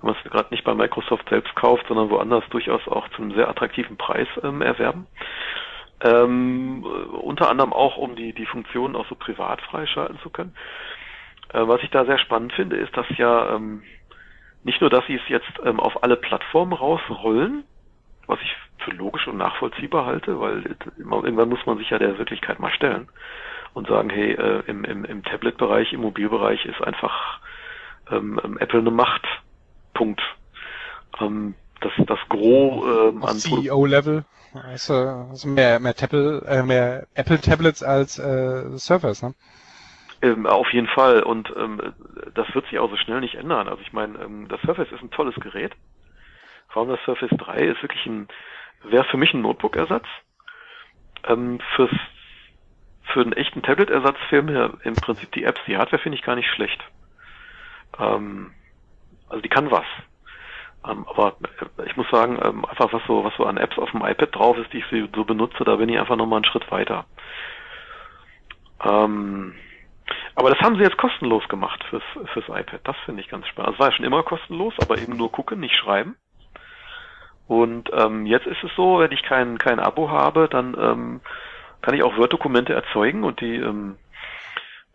[0.00, 3.34] wenn man es gerade nicht bei Microsoft selbst kauft, sondern woanders durchaus auch zu einem
[3.34, 5.06] sehr attraktiven Preis ähm, erwerben.
[6.00, 10.54] Ähm, unter anderem auch, um die, die Funktionen auch so privat freischalten zu können.
[11.52, 13.82] Äh, was ich da sehr spannend finde, ist, dass ja ähm,
[14.62, 17.64] nicht nur, dass sie es jetzt ähm, auf alle Plattformen rausrollen,
[18.26, 18.54] was ich
[18.84, 23.08] für logisch und nachvollziehbar halte, weil irgendwann muss man sich ja der Wirklichkeit mal stellen
[23.74, 27.40] und sagen, hey, äh, im, im, im Tablet-Bereich, im Mobilbereich ist einfach
[28.10, 29.26] ähm, ähm Apple eine Macht.
[29.94, 30.20] Punkt.
[31.20, 34.24] Ähm, das, das Gros ähm, an CEO-Level.
[34.54, 39.34] Also, also mehr, mehr, Tablet, äh, mehr Apple-Tablets als äh, Surface, ne?
[40.22, 41.22] Ähm, auf jeden Fall.
[41.22, 41.80] Und ähm,
[42.34, 43.68] das wird sich auch so schnell nicht ändern.
[43.68, 45.72] Also ich meine, ähm, das Surface ist ein tolles Gerät.
[46.68, 48.28] Vor allem das Surface 3 ist wirklich ein,
[48.84, 50.06] wäre für mich ein Notebook-Ersatz.
[51.24, 51.90] Ähm, fürs
[53.12, 55.60] für einen echten Tablet-Ersatz fehlen mir im Prinzip die Apps.
[55.66, 56.82] Die Hardware finde ich gar nicht schlecht.
[57.98, 58.54] Ähm,
[59.28, 59.86] also die kann was.
[60.86, 61.36] Ähm, aber
[61.78, 64.34] äh, ich muss sagen, ähm, einfach was so, was so an Apps auf dem iPad
[64.34, 67.06] drauf ist, die ich so benutze, da bin ich einfach nochmal einen Schritt weiter.
[68.84, 69.54] Ähm,
[70.34, 72.80] aber das haben sie jetzt kostenlos gemacht fürs, fürs iPad.
[72.84, 73.68] Das finde ich ganz spannend.
[73.68, 76.16] Also es war ja schon immer kostenlos, aber eben nur gucken, nicht schreiben.
[77.46, 81.20] Und ähm, jetzt ist es so, wenn ich kein, kein Abo habe, dann ähm,
[81.82, 83.96] kann ich auch Word-Dokumente erzeugen und die ähm,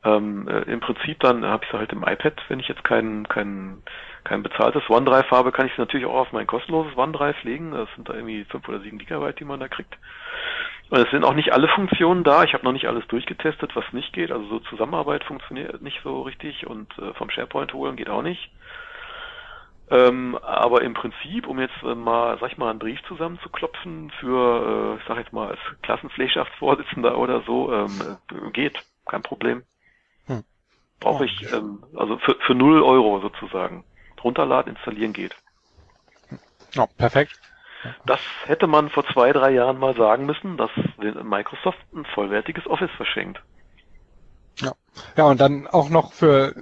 [0.04, 3.28] ähm, äh, im Prinzip dann habe ich sie halt im iPad, wenn ich jetzt kein,
[3.28, 3.82] kein,
[4.24, 7.72] kein bezahltes OneDrive habe, kann ich sie natürlich auch auf mein kostenloses OneDrive legen.
[7.72, 9.98] Das sind da irgendwie fünf oder sieben Gigabyte, die man da kriegt.
[10.90, 12.44] Und es sind auch nicht alle Funktionen da.
[12.44, 14.32] Ich habe noch nicht alles durchgetestet, was nicht geht.
[14.32, 18.52] Also so Zusammenarbeit funktioniert nicht so richtig und äh, vom SharePoint holen geht auch nicht.
[19.90, 24.96] Ähm, aber im Prinzip, um jetzt äh, mal, sag ich mal, einen Brief zusammenzuklopfen für,
[24.96, 29.64] äh, ich sag jetzt mal, als Klassenpflegschaftsvorsitzender oder so, ähm, äh, geht, kein Problem.
[30.26, 30.44] Hm.
[31.00, 33.86] Brauche ich, ähm, also für, für 0 Euro sozusagen.
[34.24, 35.36] Runterladen, installieren geht.
[36.74, 37.38] Ja, perfekt.
[38.06, 42.92] Das hätte man vor zwei, drei Jahren mal sagen müssen, dass Microsoft ein vollwertiges Office
[42.92, 43.42] verschenkt.
[44.62, 44.74] Ja,
[45.18, 46.54] ja und dann auch noch für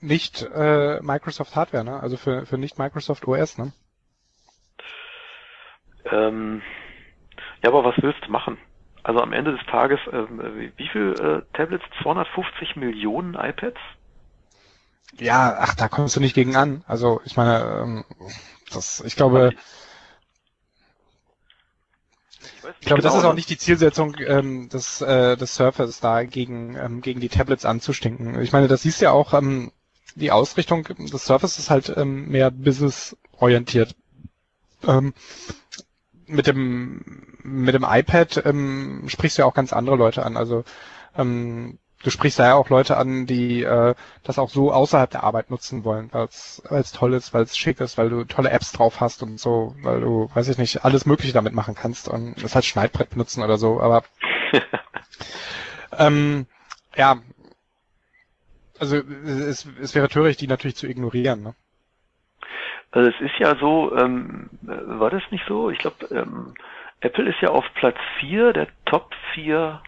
[0.00, 2.00] nicht äh, Microsoft Hardware, ne?
[2.00, 3.72] Also für, für nicht Microsoft OS, ne?
[6.10, 6.62] Ähm,
[7.62, 8.58] ja, aber was willst du machen?
[9.02, 11.84] Also am Ende des Tages, ähm, wie viel äh, Tablets?
[12.02, 13.78] 250 Millionen iPads?
[15.18, 16.84] Ja, ach, da kommst du nicht gegen an.
[16.86, 18.04] Also ich meine, ähm,
[18.72, 19.52] das, ich glaube,
[22.80, 23.12] ich glaube, genau.
[23.12, 27.20] das ist auch nicht die Zielsetzung ähm, des, äh, des Surfers da gegen, ähm, gegen
[27.20, 28.40] die Tablets anzustinken.
[28.40, 29.72] Ich meine, das siehst du ja auch, ähm,
[30.14, 33.94] die Ausrichtung des Surface ist halt ähm, mehr business-orientiert.
[34.86, 35.14] Ähm,
[36.26, 40.36] mit dem mit dem iPad ähm, sprichst du ja auch ganz andere Leute an.
[40.36, 40.64] Also
[41.16, 45.24] ähm, du sprichst da ja auch Leute an, die äh, das auch so außerhalb der
[45.24, 48.72] Arbeit nutzen wollen, weil es toll ist, weil es schick ist, weil du tolle Apps
[48.72, 52.42] drauf hast und so, weil du, weiß ich nicht, alles Mögliche damit machen kannst und
[52.42, 53.80] das halt Schneidbrett benutzen oder so.
[53.80, 54.04] Aber
[55.98, 56.46] ähm,
[56.96, 57.18] ja,
[58.80, 61.42] also es, es wäre töricht, die natürlich zu ignorieren.
[61.42, 61.54] Ne?
[62.90, 65.70] Also es ist ja so, ähm, war das nicht so?
[65.70, 66.54] Ich glaube, ähm,
[67.00, 69.80] Apple ist ja auf Platz 4 der Top 4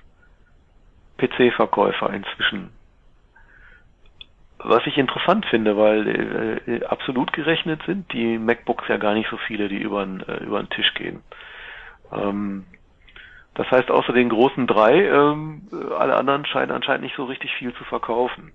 [1.18, 2.70] PC-Verkäufer inzwischen.
[4.59, 9.36] Was ich interessant finde, weil äh, absolut gerechnet sind die MacBooks ja gar nicht so
[9.36, 11.22] viele, die über den, äh, über den Tisch gehen.
[12.12, 12.64] Ähm,
[13.55, 15.68] das heißt, außer den großen drei, ähm,
[15.99, 18.53] alle anderen scheinen anscheinend nicht so richtig viel zu verkaufen.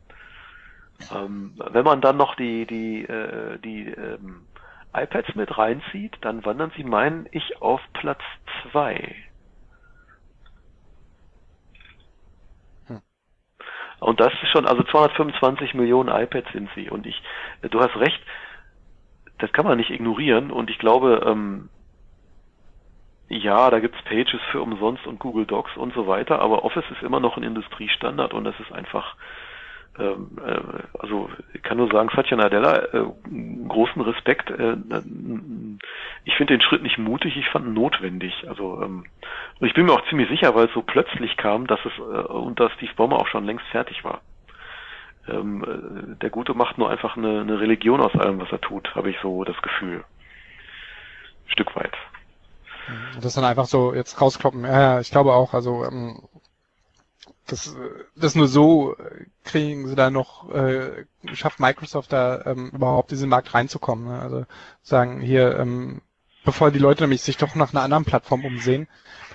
[1.11, 4.47] Ähm, wenn man dann noch die, die, äh, die ähm,
[4.93, 8.21] iPads mit reinzieht, dann wandern sie, meine ich, auf Platz
[8.63, 9.15] zwei.
[12.87, 13.01] Hm.
[13.99, 16.89] Und das ist schon, also 225 Millionen iPads sind sie.
[16.89, 17.21] Und ich,
[17.61, 18.19] du hast recht,
[19.37, 20.51] das kann man nicht ignorieren.
[20.51, 21.69] Und ich glaube, ähm,
[23.29, 27.03] ja, da gibt's Pages für umsonst und Google Docs und so weiter, aber Office ist
[27.03, 29.46] immer noch ein Industriestandard und das ist einfach äh,
[30.99, 33.05] also ich kann nur sagen, Satya Nadella, äh,
[33.67, 34.49] großen Respekt.
[34.49, 34.77] Äh,
[36.25, 38.45] ich finde den Schritt nicht mutig, ich fand ihn notwendig.
[38.47, 39.05] Also ähm,
[39.59, 42.01] und ich bin mir auch ziemlich sicher, weil es so plötzlich kam, dass es äh,
[42.01, 44.21] unter Steve Ballmer auch schon längst fertig war.
[45.27, 48.93] Ähm, äh, der Gute macht nur einfach eine, eine Religion aus allem, was er tut,
[48.95, 50.03] habe ich so das Gefühl.
[51.45, 51.93] Ein Stück weit.
[53.21, 54.63] Das dann einfach so jetzt rauskloppen.
[54.63, 56.21] Ja, ich glaube auch, also ähm,
[57.47, 57.75] das,
[58.15, 58.95] das nur so
[59.43, 64.07] kriegen sie da noch, äh, schafft Microsoft da ähm, überhaupt diesen Markt reinzukommen.
[64.07, 64.21] Ne?
[64.21, 64.45] Also
[64.83, 66.01] sagen hier, ähm,
[66.43, 68.87] bevor die Leute nämlich sich doch nach einer anderen Plattform umsehen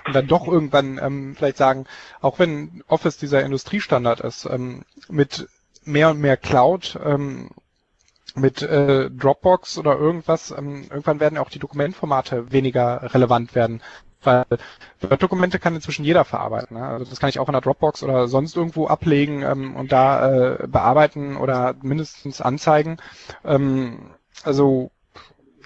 [0.05, 1.85] und dann doch irgendwann ähm, vielleicht sagen,
[2.21, 5.47] auch wenn Office dieser Industriestandard ist, ähm, mit
[5.83, 7.49] mehr und mehr Cloud, ähm,
[8.35, 13.81] mit äh, Dropbox oder irgendwas, ähm, irgendwann werden auch die Dokumentformate weniger relevant werden
[14.25, 14.45] weil
[15.01, 16.77] Word-Dokumente kann inzwischen jeder verarbeiten.
[16.77, 16.85] Ne?
[16.85, 20.55] Also das kann ich auch in der Dropbox oder sonst irgendwo ablegen ähm, und da
[20.55, 22.97] äh, bearbeiten oder mindestens anzeigen.
[23.43, 24.11] Ähm,
[24.43, 24.91] also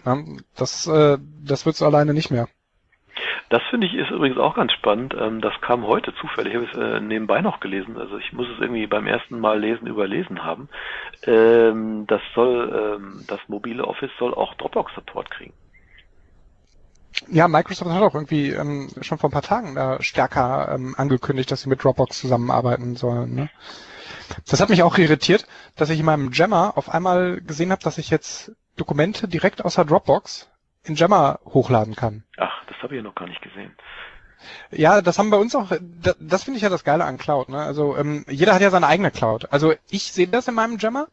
[0.05, 0.17] ja,
[0.55, 2.47] das, äh, das wird so alleine nicht mehr.
[3.49, 5.15] Das finde ich ist übrigens auch ganz spannend.
[5.17, 6.53] Ähm, das kam heute zufällig.
[6.53, 7.97] Ich habe es äh, nebenbei noch gelesen.
[7.97, 10.67] Also ich muss es irgendwie beim ersten Mal lesen überlesen haben.
[11.25, 15.53] Ähm, das soll, ähm, das mobile Office soll auch Dropbox Support kriegen.
[17.29, 21.51] Ja, Microsoft hat auch irgendwie ähm, schon vor ein paar Tagen da stärker ähm, angekündigt,
[21.51, 23.33] dass sie mit Dropbox zusammenarbeiten sollen.
[23.33, 23.49] Ne?
[24.45, 27.97] Das hat mich auch irritiert, dass ich in meinem Jammer auf einmal gesehen habe, dass
[27.97, 30.49] ich jetzt Dokumente direkt aus der Dropbox
[30.83, 32.23] in Jammer hochladen kann.
[32.37, 33.75] Ach, das habe ich ja noch gar nicht gesehen.
[34.71, 37.49] Ja, das haben bei uns auch, das, das finde ich ja das Geile an Cloud.
[37.49, 37.59] Ne?
[37.59, 39.51] Also ähm, jeder hat ja seine eigene Cloud.
[39.51, 41.07] Also ich sehe das in meinem Jammer.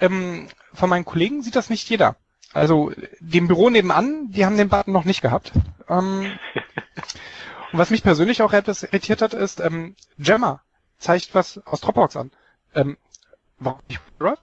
[0.00, 2.16] Ähm, von meinen Kollegen sieht das nicht jeder.
[2.52, 5.52] Also dem Büro nebenan, die haben den Button noch nicht gehabt.
[5.88, 6.38] Ähm,
[7.72, 10.62] und was mich persönlich auch etwas irritiert hat, ist, ähm, Jammer
[10.98, 12.30] zeigt was aus Dropbox an.
[12.74, 12.96] Ähm,
[13.58, 14.38] warum nicht Drive?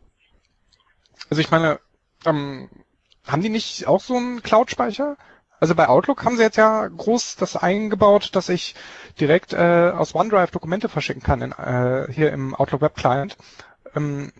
[1.30, 1.80] Also ich meine,
[2.26, 2.70] ähm,
[3.26, 5.18] haben die nicht auch so einen Cloud-Speicher?
[5.60, 8.76] Also bei Outlook haben sie jetzt ja groß das eingebaut, dass ich
[9.20, 13.38] direkt äh, aus OneDrive Dokumente verschicken kann in, äh, hier im Outlook Web Client.
[13.96, 14.34] Ähm,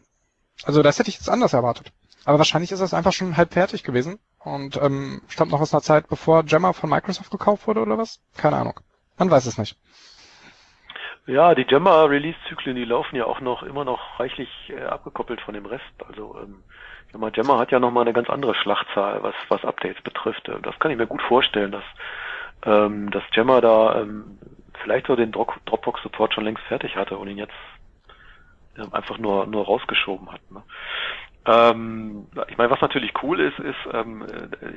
[0.64, 1.92] also das hätte ich jetzt anders erwartet.
[2.26, 5.82] Aber wahrscheinlich ist das einfach schon halb fertig gewesen und ähm, stammt noch aus einer
[5.82, 8.22] Zeit, bevor Gemma von Microsoft gekauft wurde oder was?
[8.38, 8.80] Keine Ahnung.
[9.18, 9.78] Man weiß es nicht.
[11.26, 15.66] Ja, die Gemma-Release-Zyklen, die laufen ja auch noch immer noch reichlich äh, abgekoppelt von dem
[15.66, 15.84] Rest.
[16.06, 16.64] Also ähm,
[17.18, 20.50] mal, Gemma hat ja noch mal eine ganz andere Schlachtzahl, was was Updates betrifft.
[20.50, 21.84] Äh, das kann ich mir gut vorstellen, dass
[22.66, 24.38] ähm, dass Gemma da ähm,
[24.82, 27.54] vielleicht so den Dropbox-Support schon längst fertig hatte und ihn jetzt
[28.78, 30.42] ähm, einfach nur nur rausgeschoben hat.
[30.52, 30.62] Ne?
[31.46, 34.26] Ähm, ich meine, was natürlich cool ist, ist, ähm,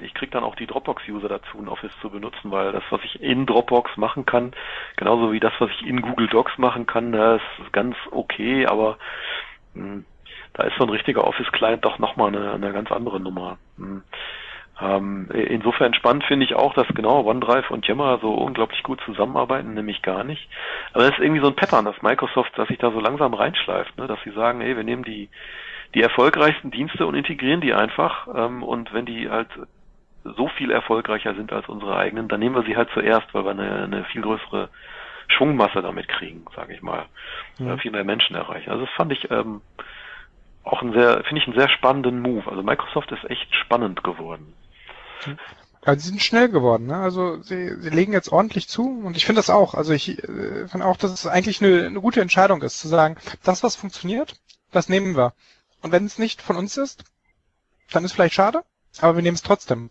[0.02, 3.22] ich kriege dann auch die Dropbox-User dazu, ein Office zu benutzen, weil das, was ich
[3.22, 4.52] in Dropbox machen kann,
[4.96, 8.98] genauso wie das, was ich in Google Docs machen kann, das ist ganz okay, aber
[9.74, 10.04] mh, hm,
[10.54, 13.58] da ist so ein richtiger Office-Client doch nochmal eine, eine ganz andere Nummer.
[13.76, 14.02] Hm.
[14.80, 19.74] Ähm, insofern spannend finde ich auch, dass genau OneDrive und Yammer so unglaublich gut zusammenarbeiten,
[19.74, 20.48] nämlich gar nicht.
[20.92, 23.96] Aber das ist irgendwie so ein Pattern, dass Microsoft, dass sich da so langsam reinschleift,
[23.96, 24.06] ne?
[24.06, 25.30] dass sie sagen, ey, wir nehmen die
[25.94, 28.28] die erfolgreichsten Dienste und integrieren die einfach.
[28.34, 29.48] Ähm, und wenn die halt
[30.24, 33.52] so viel erfolgreicher sind als unsere eigenen, dann nehmen wir sie halt zuerst, weil wir
[33.52, 34.68] eine, eine viel größere
[35.28, 37.06] Schwungmasse damit kriegen, sage ich mal,
[37.58, 37.74] ja.
[37.74, 38.70] äh, viel mehr Menschen erreichen.
[38.70, 39.60] Also das fand ich ähm,
[40.64, 42.50] auch ein sehr, finde ich einen sehr spannenden Move.
[42.50, 44.54] Also Microsoft ist echt spannend geworden.
[45.86, 46.96] Ja, sie sind schnell geworden, ne?
[46.96, 49.74] Also sie, sie legen jetzt ordentlich zu und ich finde das auch.
[49.74, 53.16] Also ich äh, finde auch, dass es eigentlich eine, eine gute Entscheidung ist, zu sagen,
[53.44, 54.34] das, was funktioniert,
[54.72, 55.32] das nehmen wir.
[55.82, 57.04] Und wenn es nicht von uns ist,
[57.92, 58.62] dann ist vielleicht schade,
[59.00, 59.90] aber wir nehmen es trotzdem.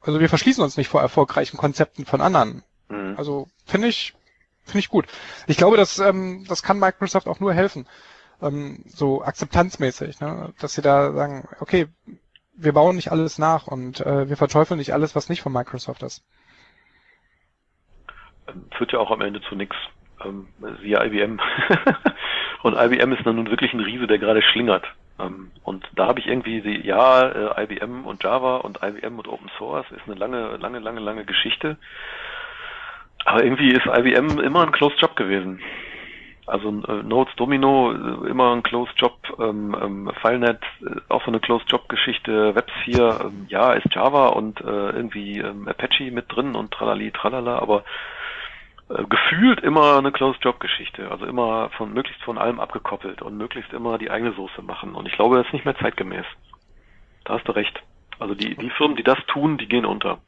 [0.00, 2.62] Also wir verschließen uns nicht vor erfolgreichen Konzepten von anderen.
[2.88, 3.14] Mhm.
[3.16, 4.14] Also finde ich,
[4.62, 5.06] finde ich gut.
[5.46, 7.86] Ich glaube, dass ähm, das kann Microsoft auch nur helfen,
[8.42, 10.52] ähm, so akzeptanzmäßig, ne?
[10.60, 11.88] dass sie da sagen, okay,
[12.56, 16.02] wir bauen nicht alles nach und äh, wir verteufeln nicht alles, was nicht von Microsoft
[16.02, 16.24] ist.
[18.76, 19.76] Führt ja auch am Ende zu nichts.
[20.24, 20.48] Ähm,
[20.80, 21.40] siehe IBM.
[22.62, 24.84] und IBM ist dann nun wirklich ein Riese, der gerade schlingert.
[25.18, 29.28] Ähm, und da habe ich irgendwie die, ja, äh, IBM und Java und IBM und
[29.28, 31.76] Open Source ist eine lange, lange, lange, lange Geschichte.
[33.24, 35.60] Aber irgendwie ist IBM immer ein Closed Job gewesen.
[36.46, 41.28] Also äh, Nodes Domino äh, immer ein Closed Job, ähm, ähm, FileNet äh, auch so
[41.28, 46.26] eine Closed Job Geschichte, WebSphere, ähm, ja, ist Java und äh, irgendwie ähm, Apache mit
[46.28, 47.84] drin und tralali, tralala, aber
[48.88, 51.10] gefühlt immer eine Closed-Job-Geschichte.
[51.10, 54.94] Also immer von möglichst von allem abgekoppelt und möglichst immer die eigene Soße machen.
[54.94, 56.26] Und ich glaube, das ist nicht mehr zeitgemäß.
[57.24, 57.82] Da hast du recht.
[58.18, 60.18] Also die, die Firmen, die das tun, die gehen unter.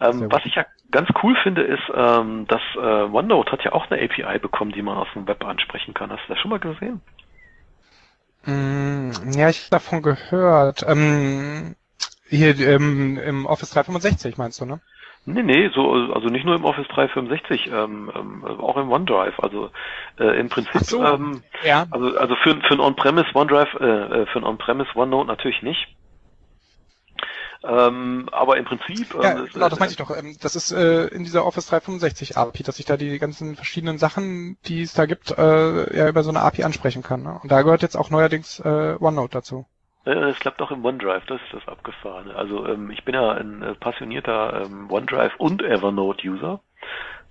[0.00, 3.90] Ähm, was ich ja ganz cool finde, ist, ähm, dass äh, OneNote hat ja auch
[3.90, 6.10] eine API bekommen, die man aus dem Web ansprechen kann.
[6.10, 7.02] Hast du das schon mal gesehen?
[8.44, 10.82] Mm, ja, ich habe davon gehört.
[10.88, 11.76] Ähm,
[12.30, 14.80] hier ähm, im Office 365 meinst du, ne?
[15.26, 19.38] Nee, nee, so, also nicht nur im Office 365, ähm, ähm, auch im OneDrive.
[19.40, 19.70] Also
[20.18, 21.86] äh, im Prinzip, so, ähm, ja.
[21.90, 23.86] also, also für, für ein On-Premise OneDrive, äh,
[24.22, 25.94] äh, für ein On-Premise OneNote natürlich nicht.
[27.62, 29.14] Ähm, aber im Prinzip.
[29.14, 30.16] Ähm, ja, genau, das meinte ich doch.
[30.16, 33.98] Ähm, das ist äh, in dieser Office 365 API, dass ich da die ganzen verschiedenen
[33.98, 37.22] Sachen, die es da gibt, äh, ja über so eine API ansprechen kann.
[37.22, 37.38] Ne?
[37.42, 39.66] Und da gehört jetzt auch neuerdings äh, OneNote dazu.
[40.04, 42.34] Es klappt auch im OneDrive, das ist das Abgefahrene.
[42.34, 46.60] Also ähm, ich bin ja ein äh, passionierter ähm, OneDrive und Evernote-User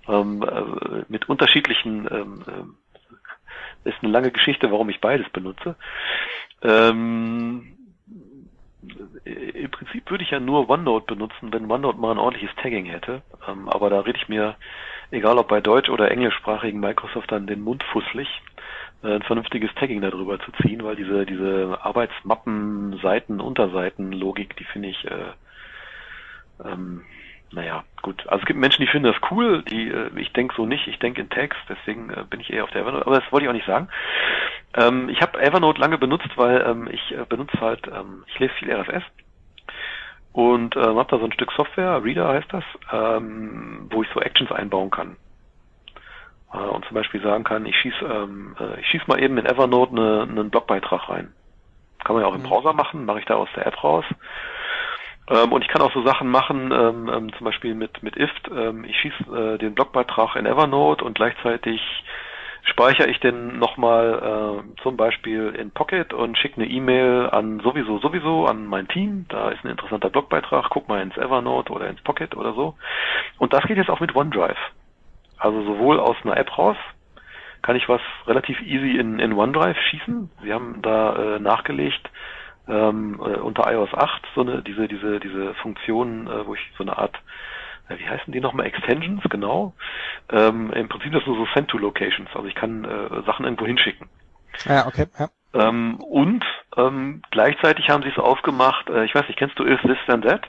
[0.08, 2.44] ähm, äh, mit unterschiedlichen, ähm,
[3.84, 5.74] äh, ist eine lange Geschichte, warum ich beides benutze.
[6.62, 7.76] Ähm,
[9.24, 13.22] Im Prinzip würde ich ja nur OneNote benutzen, wenn OneNote mal ein ordentliches Tagging hätte.
[13.48, 14.56] Ähm, aber da rede ich mir,
[15.10, 18.28] egal ob bei deutsch- oder englischsprachigen Microsoft, dann den Mund fusselig.
[19.02, 24.64] Äh, ein vernünftiges Tagging darüber zu ziehen, weil diese, diese Arbeitsmappen, Seiten, Unterseiten Logik, die
[24.64, 25.32] finde ich, äh,
[26.64, 27.02] ähm,
[27.52, 28.26] naja, gut.
[28.28, 30.98] Also es gibt Menschen, die finden das cool, die, äh, ich denke so nicht, ich
[30.98, 33.48] denke in Text, deswegen äh, bin ich eher auf der Evernote, aber das wollte ich
[33.48, 33.88] auch nicht sagen.
[34.74, 38.52] Ähm, ich habe Evernote lange benutzt, weil ähm, ich äh, benutze halt, ähm, ich lese
[38.54, 39.02] viel RSS
[40.32, 44.20] und ähm, habe da so ein Stück Software, Reader heißt das, ähm, wo ich so
[44.20, 45.16] Actions einbauen kann
[46.58, 49.92] und zum Beispiel sagen kann, ich schieß, ähm, äh, ich schieß mal eben in Evernote
[49.92, 51.32] eine, einen Blogbeitrag rein.
[52.04, 52.48] Kann man ja auch im mhm.
[52.48, 54.04] Browser machen, mache ich da aus der App raus.
[55.28, 58.50] Ähm, und ich kann auch so Sachen machen, ähm, ähm, zum Beispiel mit, mit IFT.
[58.50, 61.80] Ähm, ich schieße äh, den Blogbeitrag in Evernote und gleichzeitig
[62.64, 67.98] speichere ich den nochmal äh, zum Beispiel in Pocket und schicke eine E-Mail an sowieso,
[67.98, 69.26] sowieso an mein Team.
[69.28, 72.74] Da ist ein interessanter Blogbeitrag, guck mal ins Evernote oder ins Pocket oder so.
[73.38, 74.58] Und das geht jetzt auch mit OneDrive.
[75.40, 76.76] Also sowohl aus einer App raus
[77.62, 80.30] kann ich was relativ easy in, in OneDrive schießen.
[80.42, 82.10] Sie haben da äh, nachgelegt,
[82.68, 86.84] ähm, äh, unter iOS 8 so eine diese diese diese Funktion, äh, wo ich so
[86.84, 87.16] eine Art
[87.88, 89.74] äh, wie heißen die nochmal Extensions genau.
[90.30, 93.66] Ähm, Im Prinzip das nur so Send to Locations, also ich kann äh, Sachen irgendwo
[93.66, 94.08] hinschicken.
[94.64, 95.06] Ja, okay.
[95.18, 95.28] Ja.
[95.52, 96.44] Ähm, und
[96.76, 98.88] ähm, gleichzeitig haben sie es aufgemacht.
[98.88, 100.42] Äh, ich weiß nicht, kennst du Is This Then That?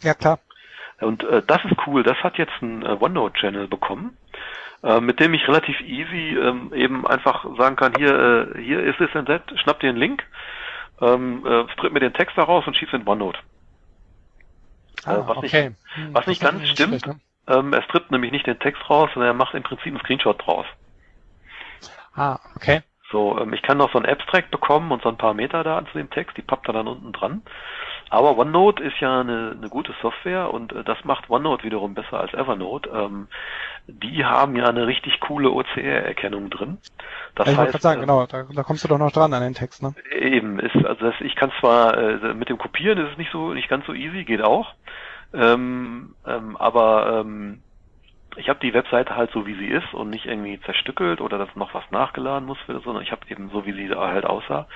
[0.00, 0.38] Ja klar.
[1.00, 2.02] Und äh, das ist cool.
[2.02, 4.16] Das hat jetzt ein äh, OneNote-Channel bekommen,
[4.82, 9.00] äh, mit dem ich relativ easy ähm, eben einfach sagen kann, hier, äh, hier ist
[9.00, 10.24] es Set, schnapp dir einen Link,
[11.00, 13.38] ähm, äh, stripp mir den Text daraus und schieb's in OneNote.
[15.04, 15.70] Ah, äh, was okay.
[15.70, 17.20] nicht, was nicht ganz stimmt, schlecht, ne?
[17.48, 20.44] ähm, er strippt nämlich nicht den Text raus, sondern er macht im Prinzip einen Screenshot
[20.44, 20.66] draus.
[22.14, 22.82] Ah, okay.
[23.10, 25.98] So, ähm, ich kann noch so ein Abstract bekommen und so ein paar Metadaten zu
[25.98, 27.42] dem Text, die pappt er dann unten dran.
[28.12, 32.20] Aber OneNote ist ja eine, eine gute Software und äh, das macht OneNote wiederum besser
[32.20, 32.90] als Evernote.
[32.90, 33.26] Ähm,
[33.86, 36.76] die haben ja eine richtig coole OCR-Erkennung drin.
[37.34, 39.42] Das ich wollte gerade sagen, äh, genau, da, da kommst du doch noch dran an
[39.42, 39.94] den Text, ne?
[40.10, 43.54] Eben, ist, also das, ich kann zwar äh, mit dem Kopieren ist es nicht so
[43.54, 44.74] nicht ganz so easy, geht auch.
[45.32, 47.62] Ähm, ähm, aber ähm,
[48.36, 51.56] ich habe die Webseite halt so wie sie ist und nicht irgendwie zerstückelt oder dass
[51.56, 54.66] noch was nachgeladen muss, sondern ich habe eben so wie sie da halt aussah.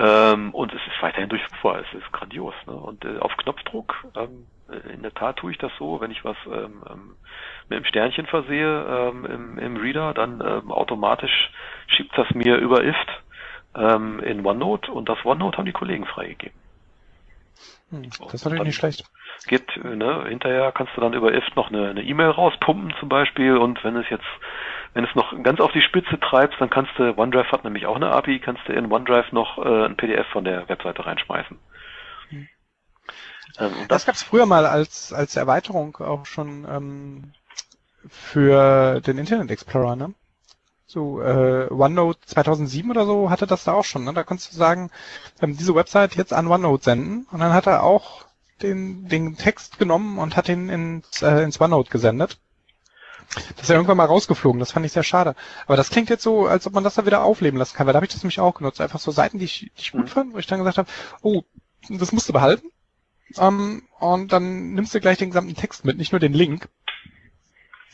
[0.00, 2.54] Ähm, und es ist weiterhin durchführbar, es ist grandios.
[2.66, 2.72] Ne?
[2.72, 6.24] Und äh, auf Knopfdruck, ähm, äh, in der Tat tue ich das so, wenn ich
[6.24, 7.16] was ähm, ähm,
[7.68, 11.50] mit einem Sternchen versehe ähm, im, im Reader, dann ähm, automatisch
[11.86, 13.08] schiebt das mir über IFT
[13.72, 16.59] in OneNote und das OneNote haben die Kollegen freigegeben.
[17.90, 19.04] Hm, das ist natürlich nicht schlecht.
[19.46, 23.82] Geht, ne, hinterher kannst du dann über IFT noch eine E-Mail rauspumpen zum Beispiel und
[23.84, 24.26] wenn es jetzt,
[24.94, 27.96] wenn es noch ganz auf die Spitze treibst, dann kannst du, OneDrive hat nämlich auch
[27.96, 31.58] eine API, kannst du in OneDrive noch äh, ein PDF von der Webseite reinschmeißen.
[32.28, 32.48] Hm.
[33.58, 37.32] Ähm, und Das gab es früher mal als, als Erweiterung auch schon ähm,
[38.08, 40.14] für den Internet Explorer, ne?
[40.92, 44.12] So, äh, OneNote 2007 oder so hatte das da auch schon, ne?
[44.12, 44.90] Da konntest du sagen,
[45.40, 48.24] ähm, diese Website jetzt an OneNote senden und dann hat er auch
[48.60, 52.38] den, den Text genommen und hat ihn ins, äh, ins OneNote gesendet.
[53.54, 55.36] Das ist ja irgendwann mal rausgeflogen, das fand ich sehr schade.
[55.66, 57.92] Aber das klingt jetzt so, als ob man das da wieder aufleben lassen kann, weil
[57.92, 58.80] da habe ich das nämlich auch genutzt.
[58.80, 60.08] Einfach so Seiten, die ich, die ich gut Mhm.
[60.08, 60.90] fand, wo ich dann gesagt habe,
[61.22, 61.42] oh,
[61.88, 62.66] das musst du behalten.
[63.38, 66.68] Ähm, und dann nimmst du gleich den gesamten Text mit, nicht nur den Link.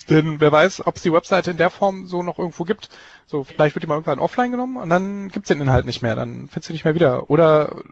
[0.09, 2.91] Denn wer weiß, ob es die Webseite in der Form so noch irgendwo gibt.
[3.27, 6.15] So, vielleicht wird die mal irgendwann offline genommen und dann gibt's den Inhalt nicht mehr,
[6.15, 7.29] dann findest du nicht mehr wieder.
[7.29, 7.83] Oder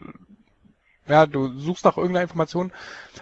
[1.07, 2.73] ja, du suchst nach irgendeiner Information,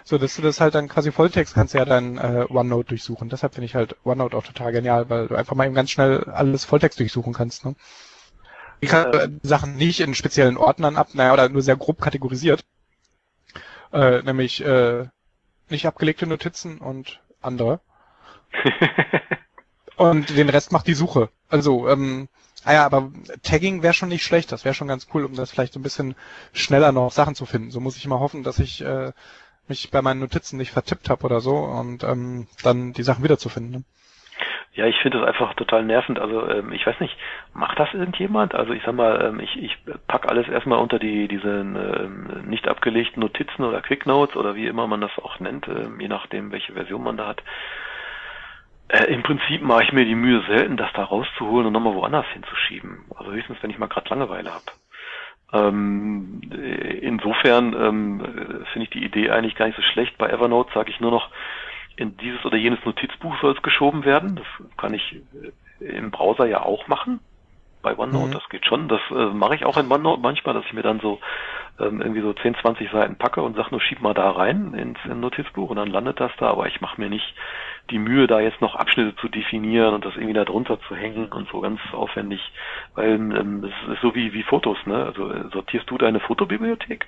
[0.03, 3.29] so dass du das halt dann quasi Volltext kannst ja dein äh, OneNote durchsuchen.
[3.29, 6.23] Deshalb finde ich halt OneNote auch total genial, weil du einfach mal eben ganz schnell
[6.25, 7.65] alles Volltext durchsuchen kannst.
[7.65, 7.75] Ne?
[8.79, 12.63] Ich kann äh, Sachen nicht in speziellen Ordnern ab, naja, oder nur sehr grob kategorisiert.
[13.91, 15.07] Äh, nämlich äh,
[15.69, 17.79] nicht abgelegte Notizen und andere.
[19.95, 21.29] Und den Rest macht die Suche.
[21.49, 22.27] Also, ähm,
[22.65, 23.11] ah ja, aber
[23.43, 24.51] Tagging wäre schon nicht schlecht.
[24.51, 26.15] Das wäre schon ganz cool, um das vielleicht so ein bisschen
[26.51, 27.71] schneller noch Sachen zu finden.
[27.71, 29.11] So muss ich mal hoffen, dass ich äh,
[29.67, 33.71] mich bei meinen Notizen nicht vertippt habe oder so und ähm, dann die Sachen wiederzufinden.
[33.71, 33.83] Ne?
[34.75, 36.17] Ja, ich finde das einfach total nervend.
[36.17, 37.15] Also ähm, ich weiß nicht,
[37.53, 38.55] macht das irgendjemand?
[38.55, 39.77] Also ich sag mal, ähm, ich, ich
[40.07, 44.65] pack alles erstmal unter die diese ähm, nicht abgelegten Notizen oder Quick Notes oder wie
[44.65, 47.43] immer man das auch nennt, ähm, je nachdem welche Version man da hat.
[48.93, 52.27] Äh, Im Prinzip mache ich mir die Mühe selten, das da rauszuholen und nochmal woanders
[52.27, 53.05] hinzuschieben.
[53.15, 54.65] Also höchstens, wenn ich mal gerade Langeweile habe.
[55.51, 60.17] Ähm, äh, insofern ähm, äh, finde ich die Idee eigentlich gar nicht so schlecht.
[60.19, 61.29] Bei Evernote sage ich nur noch,
[61.95, 64.35] in dieses oder jenes Notizbuch soll es geschoben werden.
[64.35, 65.15] Das kann ich
[65.79, 67.19] äh, im Browser ja auch machen.
[67.81, 68.31] Bei OneNote, Mhm.
[68.31, 68.87] das geht schon.
[68.87, 71.19] Das äh, mache ich auch in OneNote manchmal, dass ich mir dann so
[71.79, 74.99] ähm, irgendwie so 10, 20 Seiten packe und sage nur, schieb mal da rein ins,
[75.03, 77.35] ins Notizbuch und dann landet das da, aber ich mache mir nicht
[77.89, 81.31] die Mühe, da jetzt noch Abschnitte zu definieren und das irgendwie da drunter zu hängen
[81.31, 82.39] und so ganz aufwendig,
[82.95, 85.05] weil ähm, es ist so wie, wie Fotos, ne?
[85.05, 87.07] Also äh, sortierst du deine Fotobibliothek?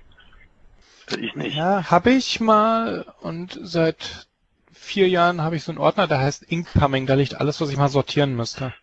[1.12, 1.56] Äh, Ich nicht.
[1.56, 4.28] Ja, habe ich mal und seit
[4.74, 7.08] vier Jahren habe ich so einen Ordner, der heißt Incoming.
[7.08, 8.74] Da liegt alles, was ich mal sortieren müsste.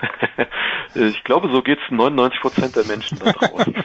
[0.94, 3.84] ich glaube, so geht's 99 Prozent der Menschen da draußen.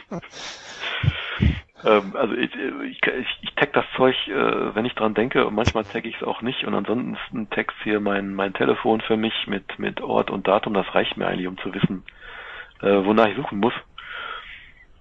[1.84, 3.00] Ähm, also ich, ich,
[3.42, 6.42] ich, tag das Zeug, äh, wenn ich dran denke, und manchmal tagge ich es auch
[6.42, 6.64] nicht.
[6.64, 10.74] Und ansonsten text hier mein, mein Telefon für mich mit, mit Ort und Datum.
[10.74, 12.04] Das reicht mir eigentlich, um zu wissen,
[12.80, 13.74] äh, wonach ich suchen muss.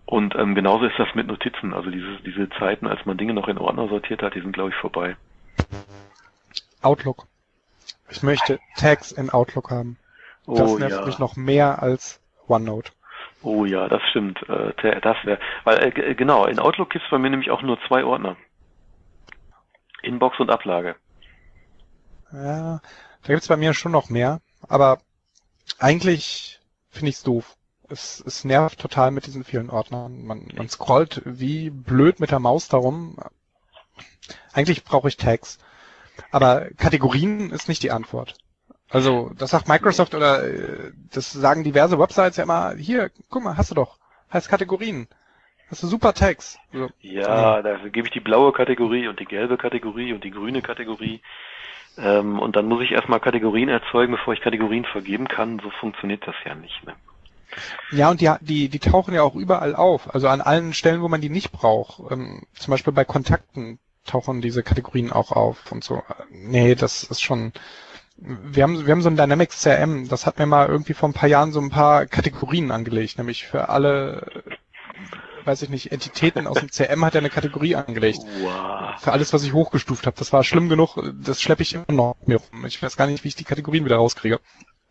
[0.05, 1.73] Und ähm, genauso ist das mit Notizen.
[1.73, 4.69] Also diese, diese Zeiten, als man Dinge noch in Ordner sortiert hat, die sind, glaube
[4.69, 5.15] ich, vorbei.
[6.81, 7.27] Outlook.
[8.09, 9.97] Ich möchte Tags in Outlook haben.
[10.47, 11.05] Das Oh nervt ja.
[11.05, 12.91] mich noch mehr als OneNote.
[13.43, 14.41] Oh ja, das stimmt.
[14.49, 17.79] Äh, das wäre, weil äh, g- genau in Outlook gibt's bei mir nämlich auch nur
[17.87, 18.37] zwei Ordner:
[20.03, 20.95] Inbox und Ablage.
[22.31, 22.81] Ja,
[23.23, 25.01] da gibt's bei mir schon noch mehr, aber
[25.79, 27.55] eigentlich finde ich's doof.
[27.91, 30.23] es, es nervt total mit diesen vielen Ordnern.
[30.25, 33.17] Man, man scrollt wie blöd mit der Maus darum.
[34.53, 35.59] Eigentlich brauche ich Tags.
[36.31, 38.35] Aber Kategorien ist nicht die Antwort.
[38.91, 43.57] Also, das sagt Microsoft oder äh, das sagen diverse Websites ja immer, hier, guck mal,
[43.57, 43.97] hast du doch.
[44.31, 45.07] Heißt Kategorien.
[45.69, 46.59] Hast du super Tags.
[46.73, 46.89] So.
[46.99, 51.21] Ja, dafür gebe ich die blaue Kategorie und die gelbe Kategorie und die grüne Kategorie.
[51.97, 55.59] Ähm, und dann muss ich erstmal Kategorien erzeugen, bevor ich Kategorien vergeben kann.
[55.63, 56.85] So funktioniert das ja nicht.
[56.85, 56.93] Ne?
[57.91, 60.13] Ja, und die, die, die tauchen ja auch überall auf.
[60.13, 62.11] Also an allen Stellen, wo man die nicht braucht.
[62.11, 66.03] Ähm, zum Beispiel bei Kontakten tauchen diese Kategorien auch auf und so.
[66.29, 67.53] Nee, das ist schon.
[68.23, 71.13] Wir haben, wir haben so ein Dynamics CRM, das hat mir mal irgendwie vor ein
[71.13, 74.43] paar Jahren so ein paar Kategorien angelegt, nämlich für alle
[75.45, 78.19] weiß ich nicht, Entitäten aus dem CM hat er eine Kategorie angelegt.
[78.41, 78.99] Wow.
[78.99, 80.15] Für alles, was ich hochgestuft habe.
[80.17, 82.65] Das war schlimm genug, das schleppe ich immer noch mir rum.
[82.65, 84.39] Ich weiß gar nicht, wie ich die Kategorien wieder rauskriege.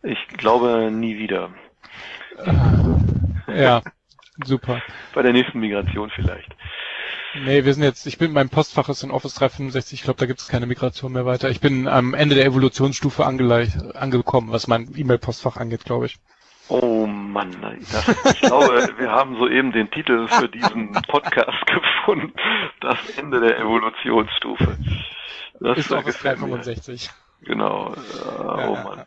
[0.03, 1.49] Ich glaube nie wieder.
[3.47, 3.81] ja,
[4.43, 4.81] super.
[5.13, 6.55] Bei der nächsten Migration vielleicht.
[7.33, 10.25] Nee, wir sind jetzt, ich bin, mein Postfach ist in Office 365, ich glaube, da
[10.25, 11.49] gibt es keine Migration mehr weiter.
[11.49, 16.17] Ich bin am Ende der Evolutionsstufe angekommen, was mein E-Mail-Postfach angeht, glaube ich.
[16.67, 17.55] Oh Mann,
[17.91, 22.33] das, ich glaube, wir haben soeben den Titel für diesen Podcast gefunden.
[22.79, 24.77] Das Ende der Evolutionsstufe.
[25.59, 27.09] Das ist Office 365.
[27.41, 27.93] Genau.
[27.93, 29.05] Äh, ja, oh Mann.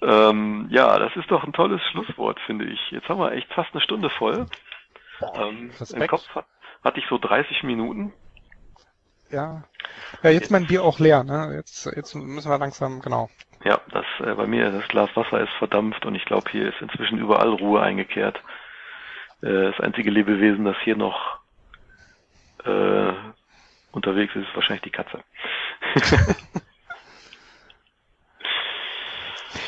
[0.00, 0.30] Ja.
[0.30, 2.78] Ähm, ja, das ist doch ein tolles Schlusswort, finde ich.
[2.90, 4.46] Jetzt haben wir echt fast eine Stunde voll.
[5.34, 6.46] Ähm, Im Kopf hat,
[6.82, 8.12] hatte ich so 30 Minuten.
[9.30, 9.64] Ja.
[10.22, 11.54] Ja, jetzt mein Bier auch leer, ne?
[11.56, 13.28] Jetzt, jetzt müssen wir langsam, genau.
[13.64, 16.80] Ja, das äh, bei mir das Glas Wasser ist verdampft und ich glaube, hier ist
[16.80, 18.40] inzwischen überall Ruhe eingekehrt.
[19.42, 21.40] Äh, das einzige Lebewesen, das hier noch
[22.64, 23.12] äh,
[23.92, 25.22] unterwegs ist, ist wahrscheinlich die Katze.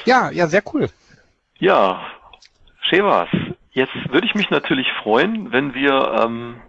[0.04, 0.88] ja, ja, sehr cool.
[1.58, 2.06] Ja,
[2.82, 3.28] Shevas,
[3.72, 6.62] jetzt würde ich mich natürlich freuen, wenn wir ähm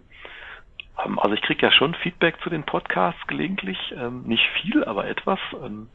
[0.94, 5.38] also ich kriege ja schon Feedback zu den Podcasts gelegentlich, ähm, nicht viel, aber etwas.
[5.64, 5.88] Ähm,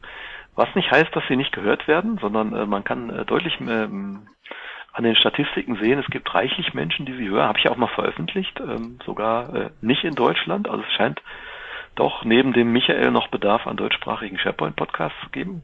[0.58, 4.26] was nicht heißt, dass sie nicht gehört werden, sondern äh, man kann äh, deutlich ähm,
[4.92, 7.46] an den Statistiken sehen, es gibt reichlich Menschen, die sie hören.
[7.46, 10.68] Habe ich auch mal veröffentlicht, ähm, sogar äh, nicht in Deutschland.
[10.68, 11.22] Also es scheint
[11.94, 15.62] doch neben dem Michael noch Bedarf an deutschsprachigen SharePoint-Podcasts zu geben.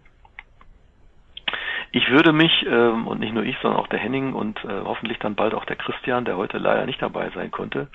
[1.90, 5.34] Ich würde mich, ähm, und nicht nur ich, sondern auch der Henning und hoffentlich dann
[5.34, 7.88] bald auch der Christian, der heute leider nicht dabei sein konnte,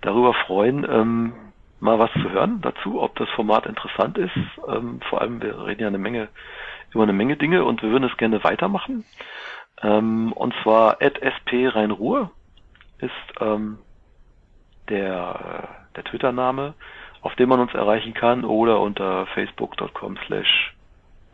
[0.00, 1.32] darüber freuen, ähm,
[1.80, 4.36] mal was zu hören dazu, ob das Format interessant ist.
[4.68, 6.28] Ähm, vor allem, wir reden ja eine Menge
[6.92, 9.04] über eine Menge Dinge und wir würden es gerne weitermachen.
[9.82, 12.30] Ähm, und zwar at sp Rhein-Ruhr
[12.98, 13.78] ist ähm,
[14.88, 16.74] der, der Twitter-Name,
[17.20, 20.74] auf dem man uns erreichen kann oder unter facebook.com slash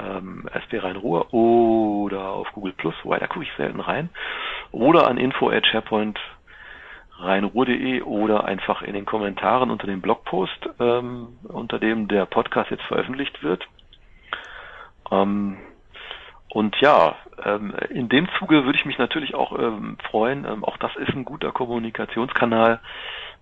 [0.00, 4.10] ähm, sp Rhein-Ruhr oder auf Google Plus, wobei da gucke ich selten rein,
[4.72, 6.18] oder an info at SharePoint
[7.18, 12.84] rheinruhr.de oder einfach in den Kommentaren unter dem Blogpost, ähm, unter dem der Podcast jetzt
[12.84, 13.66] veröffentlicht wird.
[15.10, 15.58] Ähm,
[16.48, 20.44] und ja, ähm, in dem Zuge würde ich mich natürlich auch ähm, freuen.
[20.44, 22.80] Ähm, auch das ist ein guter Kommunikationskanal.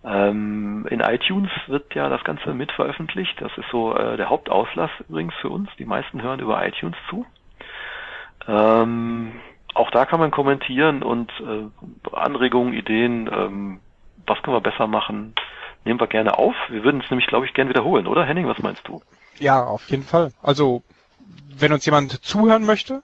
[0.05, 3.41] Ähm, in iTunes wird ja das Ganze mit veröffentlicht.
[3.41, 5.68] Das ist so äh, der Hauptauslass übrigens für uns.
[5.79, 7.27] Die meisten hören über iTunes zu.
[8.49, 9.33] Ähm,
[9.75, 13.81] auch da kann man kommentieren und äh, Anregungen, Ideen, ähm,
[14.27, 15.35] was können wir besser machen,
[15.85, 16.55] nehmen wir gerne auf.
[16.68, 19.03] Wir würden es nämlich, glaube ich, gerne wiederholen, oder Henning, was meinst du?
[19.39, 20.33] Ja, auf jeden Fall.
[20.43, 20.83] Also,
[21.57, 23.03] wenn uns jemand zuhören möchte,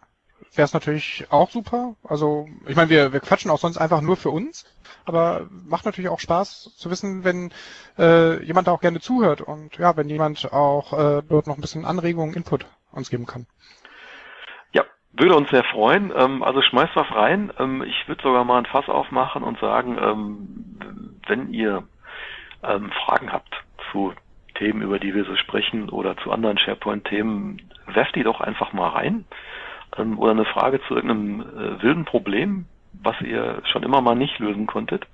[0.54, 1.94] wäre es natürlich auch super.
[2.04, 4.64] Also, ich meine, wir, wir quatschen auch sonst einfach nur für uns,
[5.04, 7.52] aber macht natürlich auch Spaß zu wissen, wenn
[7.98, 11.60] äh, jemand da auch gerne zuhört und ja, wenn jemand auch äh, dort noch ein
[11.60, 13.46] bisschen Anregungen, Input uns geben kann.
[15.12, 16.12] Würde uns sehr freuen.
[16.14, 17.52] Ähm, also schmeißt was rein.
[17.58, 20.78] Ähm, ich würde sogar mal ein Fass aufmachen und sagen, ähm,
[21.26, 21.84] wenn ihr
[22.60, 23.54] Fragen habt
[23.92, 24.12] zu
[24.56, 28.88] Themen, über die wir so sprechen oder zu anderen SharePoint-Themen, werft die doch einfach mal
[28.88, 29.24] rein.
[29.96, 34.66] Oder eine Frage zu irgendeinem äh, wilden Problem, was ihr schon immer mal nicht lösen
[34.66, 35.06] konntet.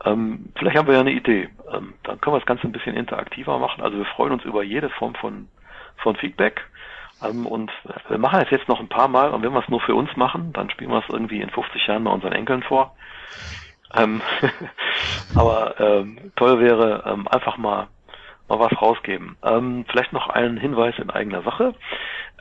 [0.00, 1.48] Vielleicht haben wir ja eine Idee.
[1.64, 3.82] dann können wir das Ganze ein bisschen interaktiver machen.
[3.82, 5.48] Also wir freuen uns über jede Form von,
[5.96, 6.60] von Feedback.
[7.22, 7.70] Ähm, und
[8.08, 10.14] wir machen es jetzt noch ein paar Mal und wenn wir es nur für uns
[10.16, 12.94] machen, dann spielen wir es irgendwie in 50 Jahren mal unseren Enkeln vor.
[13.94, 14.20] Ähm,
[15.34, 17.88] aber ähm, toll wäre ähm, einfach mal
[18.48, 19.36] mal was rausgeben.
[19.42, 21.74] Ähm, vielleicht noch einen Hinweis in eigener Sache.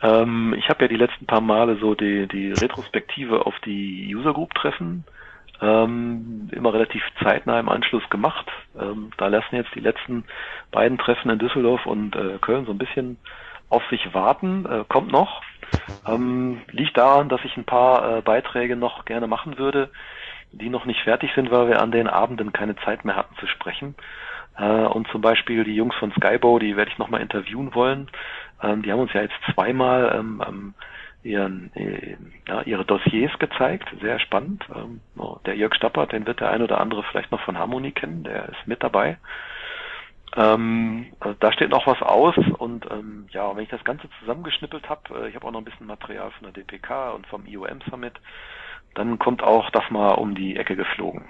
[0.02, 4.34] Ähm, ich habe ja die letzten paar Male so die, die Retrospektive auf die User
[4.34, 5.04] Group Treffen
[5.60, 8.46] immer relativ zeitnah im Anschluss gemacht.
[8.76, 10.24] Da lassen jetzt die letzten
[10.70, 13.18] beiden Treffen in Düsseldorf und äh, Köln so ein bisschen
[13.70, 15.42] auf sich warten, äh, kommt noch.
[16.06, 19.90] Ähm, liegt daran, dass ich ein paar äh, Beiträge noch gerne machen würde,
[20.52, 23.48] die noch nicht fertig sind, weil wir an den Abenden keine Zeit mehr hatten zu
[23.48, 23.96] sprechen.
[24.58, 28.10] Äh, und zum Beispiel die Jungs von Skybo, die werde ich nochmal interviewen wollen.
[28.62, 30.74] Ähm, die haben uns ja jetzt zweimal ähm, ähm,
[31.24, 32.16] ihren, äh,
[32.48, 34.66] ja, ihre Dossiers gezeigt, sehr spannend.
[34.74, 37.92] Ähm, oh, der Jörg Stappert, den wird der ein oder andere vielleicht noch von Harmony
[37.92, 39.18] kennen, der ist mit dabei.
[40.36, 44.90] Ähm, also da steht noch was aus und ähm, ja, wenn ich das Ganze zusammengeschnippelt
[44.90, 47.82] habe, äh, ich habe auch noch ein bisschen Material von der DPK und vom IOM
[47.90, 48.14] Summit,
[48.94, 51.26] dann kommt auch das mal um die Ecke geflogen.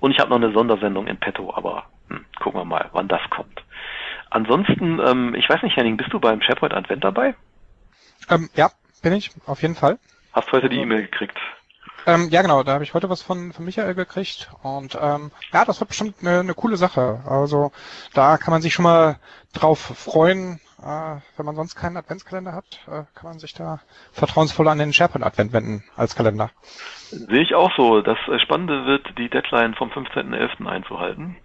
[0.00, 3.22] Und ich habe noch eine Sondersendung in petto, aber hm, gucken wir mal, wann das
[3.30, 3.64] kommt.
[4.30, 7.34] Ansonsten, ähm, ich weiß nicht, Henning, bist du beim SharePoint Advent dabei?
[8.28, 8.70] Ähm, ja,
[9.02, 9.98] bin ich, auf jeden Fall.
[10.32, 11.38] Hast heute die E-Mail gekriegt?
[12.06, 15.64] Ähm, ja, genau, da habe ich heute was von, von Michael gekriegt und ähm, ja,
[15.64, 17.22] das wird bestimmt eine, eine coole Sache.
[17.26, 17.72] Also
[18.12, 19.18] da kann man sich schon mal
[19.52, 20.60] drauf freuen.
[20.82, 23.80] Äh, wenn man sonst keinen Adventskalender hat, äh, kann man sich da
[24.12, 26.50] vertrauensvoll an den SharePoint Advent wenden als Kalender.
[27.08, 28.02] Sehe ich auch so.
[28.02, 30.66] Das Spannende wird, die Deadline vom 15.11.
[30.66, 31.36] einzuhalten.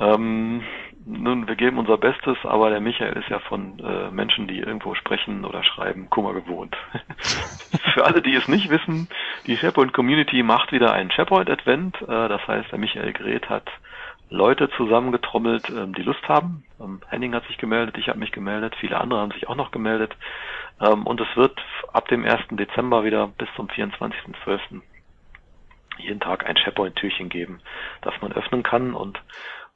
[0.00, 0.62] Ähm,
[1.04, 4.94] nun, wir geben unser Bestes, aber der Michael ist ja von äh, Menschen, die irgendwo
[4.94, 6.76] sprechen oder schreiben, Kummer gewohnt.
[7.94, 9.08] Für alle, die es nicht wissen,
[9.46, 12.00] die SharePoint Community macht wieder einen SharePoint Advent.
[12.02, 13.68] Äh, das heißt, der Michael Gret hat
[14.30, 16.64] Leute zusammengetrommelt, ähm, die Lust haben.
[16.80, 19.72] Ähm, Henning hat sich gemeldet, ich habe mich gemeldet, viele andere haben sich auch noch
[19.72, 20.16] gemeldet.
[20.80, 21.60] Ähm, und es wird
[21.92, 22.42] ab dem 1.
[22.52, 24.80] Dezember wieder bis zum 24.12.
[25.98, 27.60] jeden Tag ein SharePoint-Türchen geben,
[28.02, 29.20] das man öffnen kann und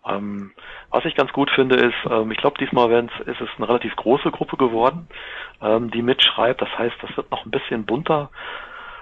[0.09, 0.53] ähm,
[0.91, 2.91] was ich ganz gut finde, ist, ähm, ich glaube, diesmal
[3.27, 5.09] ist es eine relativ große Gruppe geworden,
[5.61, 6.61] ähm, die mitschreibt.
[6.61, 8.31] Das heißt, das wird noch ein bisschen bunter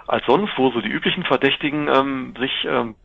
[0.07, 2.97] als sonst, wo so die üblichen Verdächtigen ähm, sich ähm,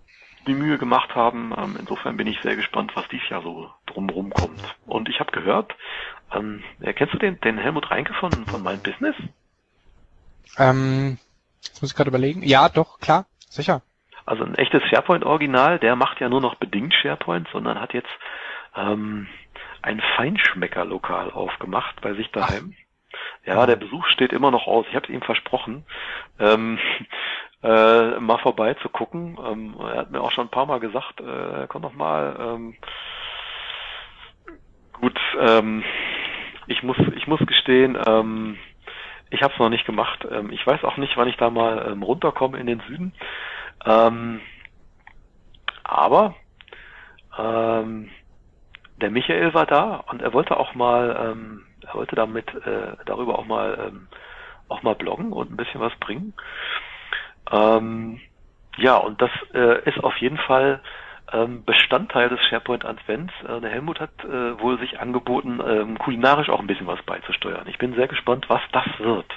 [0.48, 1.54] die Mühe gemacht haben.
[1.58, 4.66] Ähm, insofern bin ich sehr gespannt, was dies Jahr so drumherum kommt.
[4.86, 5.76] Und ich habe gehört,
[6.34, 6.64] ähm,
[6.96, 9.16] kennst du den, den Helmut Reinke von, von Mein Business?
[10.58, 11.18] Ähm,
[11.64, 12.44] jetzt muss ich gerade überlegen.
[12.44, 13.82] Ja, doch, klar, sicher.
[14.30, 18.12] Also ein echtes SharePoint-Original, der macht ja nur noch bedingt SharePoint, sondern hat jetzt
[18.76, 19.26] ähm,
[19.82, 22.76] ein Feinschmecker-Lokal aufgemacht bei sich daheim.
[23.44, 24.86] Ja, der Besuch steht immer noch aus.
[24.88, 25.84] Ich habe es ihm versprochen,
[26.40, 26.78] ähm,
[27.64, 29.40] äh, mal vorbei zu gucken.
[29.44, 32.36] Ähm, er hat mir auch schon ein paar Mal gesagt, äh, komm doch mal.
[32.40, 32.76] Ähm,
[34.94, 35.84] gut, ähm,
[36.68, 38.60] ich muss, ich muss gestehen, ähm,
[39.32, 40.24] ich habe es noch nicht gemacht.
[40.30, 43.14] Ähm, ich weiß auch nicht, wann ich da mal ähm, runterkomme in den Süden.
[43.86, 44.42] Ähm,
[45.84, 46.36] aber
[47.38, 48.10] ähm,
[48.98, 53.40] der Michael war da und er wollte auch mal, ähm, er wollte damit äh, darüber
[53.40, 54.08] auch mal ähm,
[54.68, 56.34] auch mal bloggen und ein bisschen was bringen.
[57.52, 58.20] Ähm,
[58.78, 60.82] ja, und das äh, ist auf jeden Fall
[61.32, 63.34] ähm, Bestandteil des SharePoint Advents.
[63.48, 67.68] Äh, der Helmut hat äh, wohl sich angeboten, ähm, kulinarisch auch ein bisschen was beizusteuern.
[67.68, 69.32] Ich bin sehr gespannt, was das wird.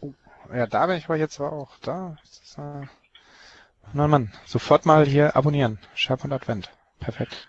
[0.00, 0.12] Oh,
[0.54, 2.16] ja, da bin ich aber jetzt auch da.
[2.22, 2.86] Ist, äh
[3.92, 5.78] na Mann, sofort mal hier abonnieren.
[5.94, 6.70] SharePoint Advent.
[7.00, 7.48] Perfekt.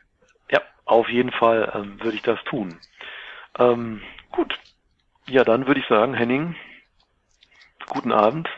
[0.51, 2.79] Ja, auf jeden Fall ähm, würde ich das tun.
[3.57, 4.57] Ähm, gut.
[5.27, 6.55] Ja, dann würde ich sagen, Henning,
[7.87, 8.49] guten Abend.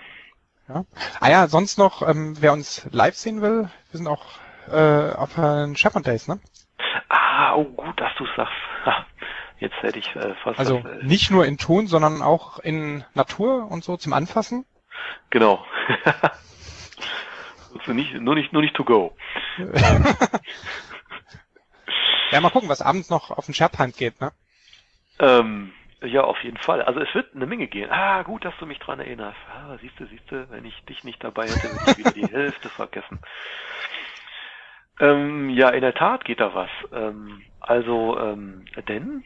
[0.68, 0.86] Ja.
[1.20, 4.26] Ah ja, sonst noch, ähm, wer uns live sehen will, wir sind auch
[4.72, 6.40] äh, auf den SharePoint Days, ne?
[7.10, 8.54] Ah, oh gut, dass du sagst.
[8.84, 9.06] Ha,
[9.60, 10.58] jetzt hätte ich äh, fast.
[10.58, 14.66] Also das, äh, nicht nur in Ton, sondern auch in Natur und so zum Anfassen.
[15.30, 15.64] Genau.
[17.92, 19.14] Also nicht, nur nicht, nur nicht to go.
[22.32, 24.32] ja, mal gucken, was abends noch auf den SharePoint geht, ne?
[25.20, 26.82] Ähm, ja, auf jeden Fall.
[26.84, 27.92] Also es wird eine Menge gehen.
[27.92, 29.38] Ah, gut, dass du mich dran erinnerst.
[29.54, 32.28] Ah, siehst du, siehst du, wenn ich dich nicht dabei hätte, würde ich wieder die
[32.32, 33.20] Hälfte vergessen.
[35.02, 36.70] Ähm, ja, in der Tat geht da was.
[36.94, 39.26] Ähm, also, ähm, denn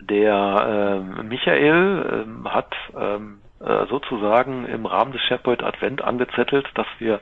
[0.00, 6.86] der ähm, Michael ähm, hat ähm, äh, sozusagen im Rahmen des SharePoint Advent angezettelt, dass
[6.98, 7.20] wir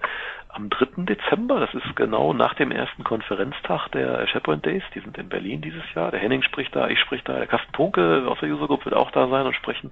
[0.49, 1.05] am 3.
[1.05, 5.61] Dezember, das ist genau nach dem ersten Konferenztag der SharePoint Days, die sind in Berlin
[5.61, 8.68] dieses Jahr, der Henning spricht da, ich sprich da, der Carsten Punke aus der User
[8.68, 9.91] Group wird auch da sein und sprechen.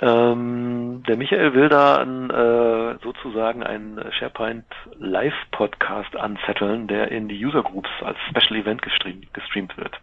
[0.00, 4.66] Ähm, der Michael will da ein, äh, sozusagen einen SharePoint
[4.98, 9.98] Live Podcast anzetteln, der in die User Groups als Special Event gestreamt, gestreamt wird.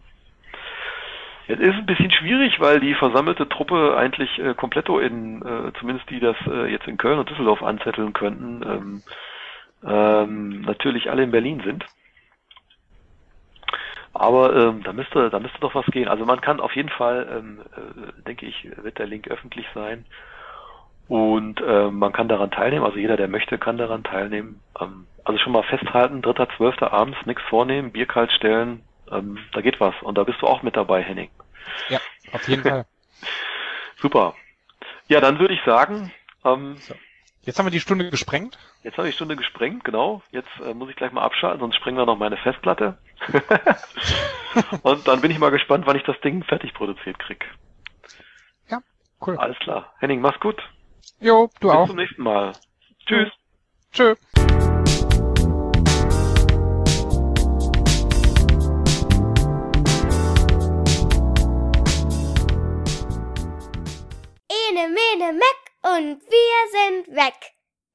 [1.53, 6.09] Es ist ein bisschen schwierig, weil die versammelte Truppe eigentlich äh, kompletto in, äh, zumindest
[6.09, 9.03] die das äh, jetzt in Köln und Düsseldorf anzetteln könnten, ähm,
[9.85, 11.85] ähm, natürlich alle in Berlin sind.
[14.13, 16.07] Aber ähm, da müsste, da müsste doch was gehen.
[16.07, 20.05] Also man kann auf jeden Fall, ähm, äh, denke ich, wird der Link öffentlich sein.
[21.07, 24.61] Und äh, man kann daran teilnehmen, also jeder, der möchte, kann daran teilnehmen.
[24.79, 29.61] Ähm, also schon mal festhalten, dritter, zwölfter abends, nichts vornehmen, Bier kalt stellen, ähm, da
[29.61, 29.95] geht was.
[30.01, 31.29] Und da bist du auch mit dabei, Henning.
[31.89, 31.99] Ja,
[32.31, 32.85] auf jeden Fall.
[34.01, 34.35] Super.
[35.07, 36.11] Ja, dann würde ich sagen,
[36.43, 36.95] ähm, so.
[37.43, 38.59] Jetzt haben wir die Stunde gesprengt.
[38.83, 40.21] Jetzt habe ich die Stunde gesprengt, genau.
[40.31, 42.99] Jetzt äh, muss ich gleich mal abschalten, sonst sprengen wir noch meine Festplatte.
[44.83, 47.43] Und dann bin ich mal gespannt, wann ich das Ding fertig produziert krieg.
[48.69, 48.81] Ja,
[49.25, 49.37] cool.
[49.37, 49.93] Alles klar.
[49.99, 50.61] Henning, mach's gut.
[51.19, 51.81] Jo, du Bis auch.
[51.81, 52.53] Bis zum nächsten Mal.
[53.07, 53.31] Tschüss.
[53.91, 54.15] Tschö.
[64.71, 67.35] Ene, mene, meck und wir sind weg.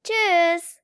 [0.03, 0.76] Tschüss.